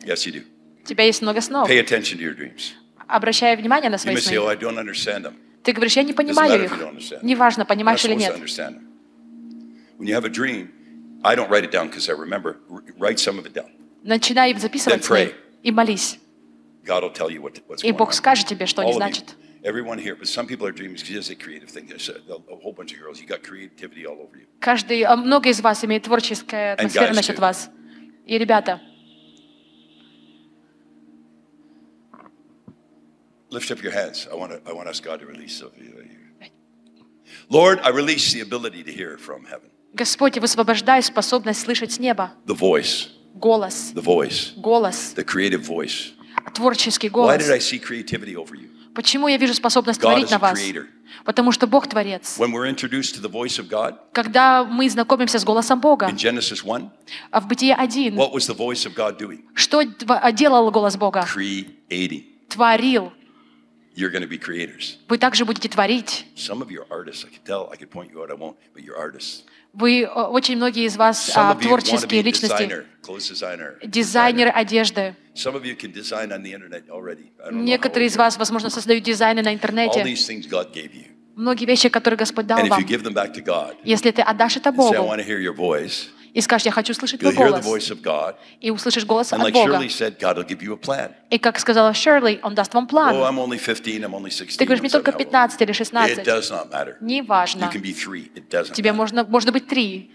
[0.03, 0.41] Yes, you do.
[0.81, 1.69] У тебя есть много снов.
[1.69, 2.73] Pay attention to your dreams.
[3.07, 4.53] Обращай внимание на You свои may say, "Oh, сны.
[4.53, 6.71] I don't understand them." Ты говоришь, я не понимаю их.
[7.21, 8.39] Неважно, понимаешь или нет.
[9.99, 10.69] When you have a dream,
[11.23, 12.57] I don't write it down because I remember.
[12.97, 13.69] Write some of it down.
[14.01, 15.31] Начинай записывать сны
[15.61, 16.17] и молись.
[16.83, 19.35] God will tell you what, what's И Бог скажет тебе, что они значат.
[19.66, 21.86] everyone here, but some people are dreaming because it's a creative thing.
[21.86, 23.20] There's a, a whole bunch of girls.
[23.20, 24.46] You got creativity all over you.
[24.60, 27.40] Каждый, а много из вас имеет творческая атмосфера guys насчет too.
[27.40, 27.70] вас.
[28.26, 28.80] И ребята,
[33.50, 34.26] Lift up your hands.
[34.30, 34.60] I want to.
[34.66, 35.92] I want to ask God to release of you.
[37.50, 39.68] Lord, I release the ability to hear from heaven.
[39.94, 42.32] Господь, я высвобождаю способность слышать с неба.
[42.46, 46.12] The voice, Голос, the voice, голос, the creative voice.
[46.54, 47.42] творческий Why голос.
[47.46, 48.70] did I see creativity over you?
[48.97, 50.59] Почему я вижу способность God творить на вас?
[51.23, 52.39] Потому что Бог творец.
[52.39, 56.89] God Когда мы знакомимся с голосом Бога, in Genesis 1,
[57.29, 59.43] а в Бытие 1, what was the voice of God doing?
[59.53, 59.83] что
[60.31, 61.27] делал голос Бога?
[61.31, 62.23] Creating.
[62.49, 63.13] Творил.
[63.95, 64.97] You're going to be creators.
[65.07, 66.25] Вы также будете творить.
[66.35, 67.23] Some of you are artists.
[67.23, 67.69] I can tell.
[67.71, 68.31] I could point you out.
[68.31, 68.55] I won't.
[68.73, 69.43] But you're artists.
[69.73, 72.53] Вы, э, очень многие из вас а, творческие личности,
[73.85, 75.15] дизайнеры одежды.
[77.51, 79.99] Некоторые из вас, возможно, создают дизайны на интернете.
[81.35, 82.79] Многие вещи, которые Господь дал вам.
[83.83, 84.95] Если ты отдашь это Богу
[86.33, 88.35] и скажешь, я хочу слышать you'll твой hear the голос, voice of God.
[88.61, 89.73] и услышишь голос And от like Бога.
[89.73, 91.11] Shirley said, God will give you a plan.
[91.29, 93.15] И как сказала Шерли, Он даст вам Oh, план.
[93.15, 94.57] I'm only 15, I'm only 16.
[94.57, 95.51] Ты говоришь, мне только 17, how old?
[95.51, 96.23] 15 или It 16.
[96.23, 96.97] does not matter.
[97.01, 97.69] You Неважно.
[97.73, 98.31] can be three.
[98.35, 98.97] It doesn't Тебе matter.
[98.97, 100.11] можно, можно быть три.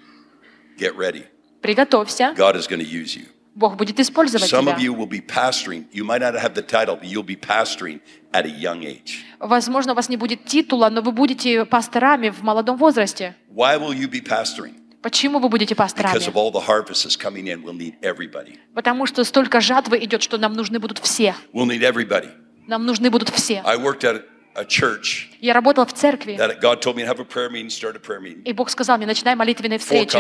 [0.78, 1.24] Get ready.
[1.60, 2.34] Приготовься.
[2.36, 3.26] God is going to use you.
[3.54, 4.72] Бог будет использовать Some тебя.
[4.76, 5.84] of you will be pastoring.
[5.92, 8.00] You might not have the title, but you'll be pastoring
[8.32, 9.24] at a young age.
[9.38, 13.36] Возможно, у вас не будет титула, но вы будете пасторами в молодом возрасте.
[13.54, 14.76] Why will you be pastoring?
[15.02, 16.12] Почему вы будете пасторами?
[18.74, 21.34] Потому что столько жатвы идет, что нам нужны будут все.
[22.68, 23.62] Нам нужны будут все.
[25.40, 26.38] Я работала в церкви,
[28.44, 30.12] и Бог сказал мне, начинай молитвенные встречи.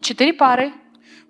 [0.00, 0.72] Четыре пары.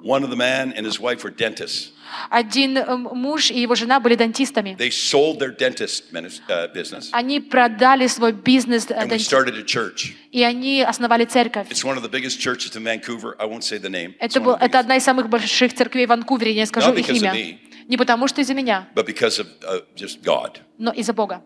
[0.03, 1.91] One of the man and his wife were dentists.
[2.32, 4.76] Один э, муж и его жена были дантистами.
[4.80, 9.20] They sold their dentist minis- uh, business, Они продали свой бизнес э, and we данти-
[9.20, 10.14] started a church.
[10.32, 11.68] и они основали церковь.
[11.70, 13.36] It's one of the biggest churches in Vancouver.
[13.40, 14.16] I won't say the name.
[14.22, 14.80] It's Это, one был, of the это biggest.
[14.80, 17.36] одна из самых больших церквей в Ванкувере, я не скажу Not их because of имя.
[17.36, 17.57] me.
[17.90, 20.60] Не потому что из-за меня, but because of uh, just God.
[20.78, 21.44] но из-за Бога.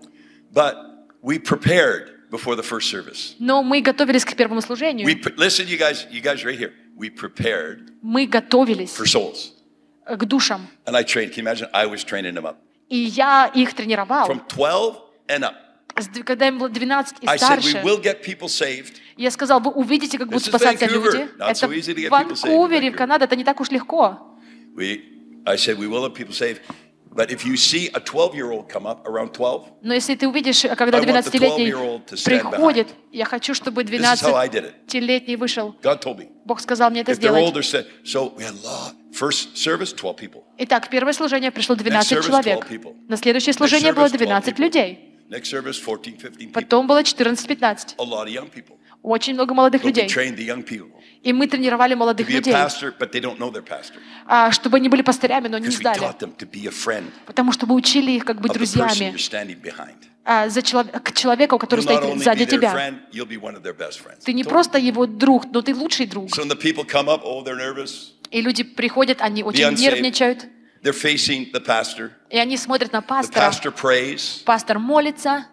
[0.54, 0.76] But
[1.22, 3.36] we prepared before the first service.
[3.40, 5.08] Но мы готовились к первому We служению.
[5.22, 6.72] pre- listen, you guys, you guys, right here.
[6.99, 9.53] We prepared Мы готовились for souls,
[10.07, 10.67] э, к душам.
[10.87, 11.31] and I trained.
[11.33, 11.69] Can you imagine?
[11.73, 12.57] I was training them up
[12.89, 14.27] И я их тренировал.
[14.29, 14.97] from 12
[15.29, 15.55] and up.
[16.25, 18.95] Когда им было 12 и I said we старше, will get people saved.
[19.17, 21.29] я сказал, вы увидите, как будут спасаться люди.
[21.39, 22.97] Это в Ванкувере, в.
[22.97, 24.39] Канаде, это не так уж легко.
[24.77, 25.03] We,
[25.45, 26.61] I said we will have people saved.
[27.11, 30.99] But if you see a 12-year-old come up around 12, Но если ты увидишь, когда
[30.99, 34.49] I want the 12-летний 12-year-old to stand приходит, я хочу, чтобы this is how I
[34.49, 34.75] did it.
[34.87, 35.75] 12-летний вышел.
[35.83, 36.29] God told me.
[36.45, 37.43] Бог сказал мне это сделать.
[37.43, 38.95] older, said, so we had a lot.
[39.13, 40.45] First service, 12 people.
[40.59, 42.67] Итак, первое служение пришло 12 service, человек.
[42.67, 42.95] 12 people.
[43.09, 44.61] На следующее служение было service, 12 12 people.
[44.63, 44.99] людей.
[45.31, 46.53] Next service, 14, 15 people.
[46.53, 47.97] Потом было 14-15.
[47.99, 48.77] A lot of young people.
[49.03, 50.09] Очень много молодых людей.
[51.23, 52.55] И мы тренировали молодых людей,
[54.27, 56.01] а, чтобы они были пастырями, но не знали.
[57.27, 59.17] Потому что мы учили их как быть person друзьями
[60.25, 62.73] а, за челов- к человеку, который стоит сзади тебя.
[62.73, 64.25] friend.
[64.25, 66.29] Ты не просто его друг, но ты лучший друг.
[66.29, 67.89] Up, oh.
[68.31, 70.47] И люди приходят, они очень нервничают,
[72.31, 73.51] и они смотрят на пастора.
[73.51, 74.45] pastor prays.
[74.45, 75.47] Пастор молится,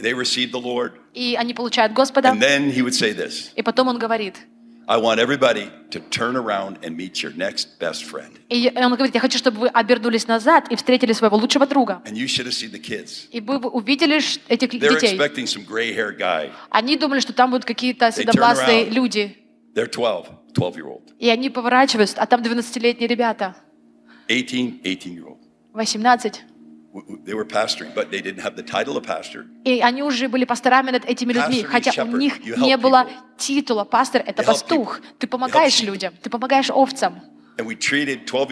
[0.00, 0.92] They receive the Lord.
[1.14, 2.30] и они получают Господа.
[2.30, 4.36] And then he would say this И потом он говорит,
[4.88, 8.30] I want everybody to turn around and meet your next best friend.
[8.48, 12.02] и он говорит, я хочу, чтобы вы обернулись назад и встретили своего лучшего друга.
[12.04, 13.26] And you should have seen the kids.
[13.32, 14.18] И вы увидели
[14.48, 15.16] этих They're детей.
[15.16, 16.52] expecting some gray haired guy.
[16.70, 18.90] Они думали, что там будут какие-то around.
[18.90, 19.36] люди.
[19.74, 23.56] They're 12, 12 year old, И они поворачиваются, а там 12-летние ребята,
[24.28, 25.38] 18, 18 year old.
[25.74, 26.42] 18.
[27.25, 29.45] They were pastoring, but they didn't have the title of pastor.
[29.63, 32.17] И они уже были пасторами над этими людьми, Pastor хотя means у shepherd.
[32.19, 33.37] них You help не было people.
[33.37, 33.83] титула.
[33.85, 34.99] Пастор — это You help пастух.
[34.99, 35.05] people.
[35.19, 35.85] Ты You помогаешь help sheep.
[35.85, 37.21] людям, ты помогаешь овцам.
[37.57, 38.51] And we treated 12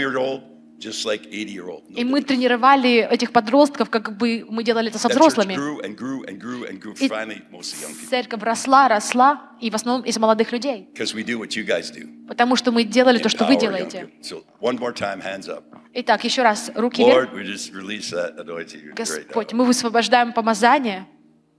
[0.79, 1.85] year old just like 80 year old.
[1.89, 5.55] И мы тренировали этих подростков, как бы мы делали это со взрослыми.
[5.55, 6.95] grew and grew and grew and grew.
[7.01, 10.89] И церковь росла, росла, и в основном из молодых людей.
[10.95, 12.27] Because we do what you guys do.
[12.27, 14.11] Потому что мы делали то, что вы делаете.
[14.23, 14.23] people.
[14.23, 15.65] So one more time, hands up.
[15.95, 17.33] Итак, еще раз, руки вверх.
[17.33, 21.07] Lord, we just release that anointing right Господь, мы высвобождаем помазание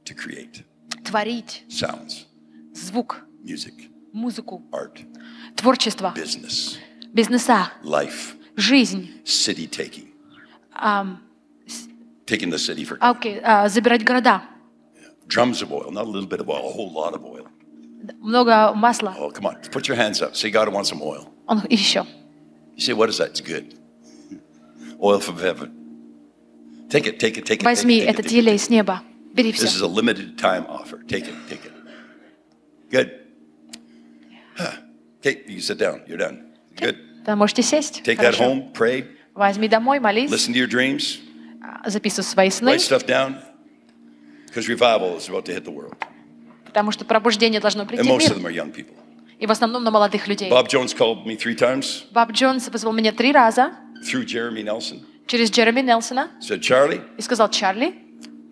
[0.04, 0.64] to create
[1.04, 2.26] творить sounds,
[2.74, 5.00] звук, music, музыку, art,
[5.56, 6.78] творчество, business,
[7.14, 10.09] бизнеса, life, жизнь, city taking,
[10.75, 11.21] ам,
[12.27, 14.43] taking the city for а, окей, а, забирать города,
[15.29, 17.47] drums of oil, not a little bit of oil, a whole lot of oil.
[18.21, 19.15] много масла.
[19.19, 20.35] Oh, come on, put your hands up.
[20.35, 21.29] Say, God, I want some oil.
[21.47, 22.07] Он и еще.
[22.77, 23.31] You say, what is that?
[23.31, 23.75] It's good.
[25.03, 25.71] Oil from heaven.
[26.89, 27.65] Take it, take it, take it.
[27.65, 28.45] Возьми take it, take этот it, take it.
[28.45, 29.03] елей с неба.
[29.35, 29.85] Бери This is все.
[29.85, 30.99] a limited time offer.
[31.07, 31.73] Take it, take it.
[32.91, 33.13] Good.
[34.57, 34.73] Huh.
[35.21, 36.03] Okay, you sit down.
[36.09, 36.53] You're done.
[36.77, 36.97] Good.
[37.26, 38.02] Да, можете сесть.
[38.06, 38.44] Take that Хорошо.
[38.44, 41.20] home, pray, Возьми домой, молись, listen to your dreams,
[41.62, 43.36] а, записывай свои сны, write stuff down,
[44.48, 45.96] because revival is about to hit the world.
[46.66, 48.96] потому что пробуждение должно And прийти в most of them are young people.
[49.40, 50.50] И в основном на молодых людей.
[50.50, 53.74] Bob Jones called me three times Баб Джонс вызвал меня три раза
[54.04, 55.02] through Jeremy Nelson.
[55.28, 57.94] через Джереми Нелсона Said, Charlie, и сказал, Чарли,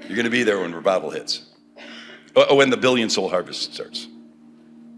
[0.10, 1.44] you're going to be there when revival hits.
[2.36, 4.08] Oh, when the billion soul harvest starts.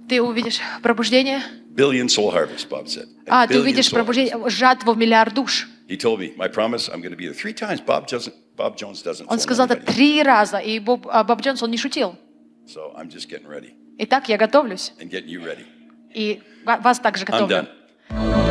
[0.09, 1.41] ты увидишь пробуждение.
[1.75, 3.07] Billion soul harvest, Bob said.
[3.27, 5.67] A А, ты увидишь пробуждение, жатву в миллиард душ.
[5.87, 7.79] He told me, my promise, I'm going to be there three times.
[7.81, 8.33] Bob doesn't.
[8.55, 9.27] Bob Jones doesn't.
[9.29, 12.15] Он сказал это три раза, и Боб, а, Боб Джонс, он не шутил.
[12.65, 15.65] So I'm just getting ready Итак, я готовлюсь, and getting you ready.
[16.13, 17.67] и ва- вас также I'm готовлю.
[18.09, 18.44] done.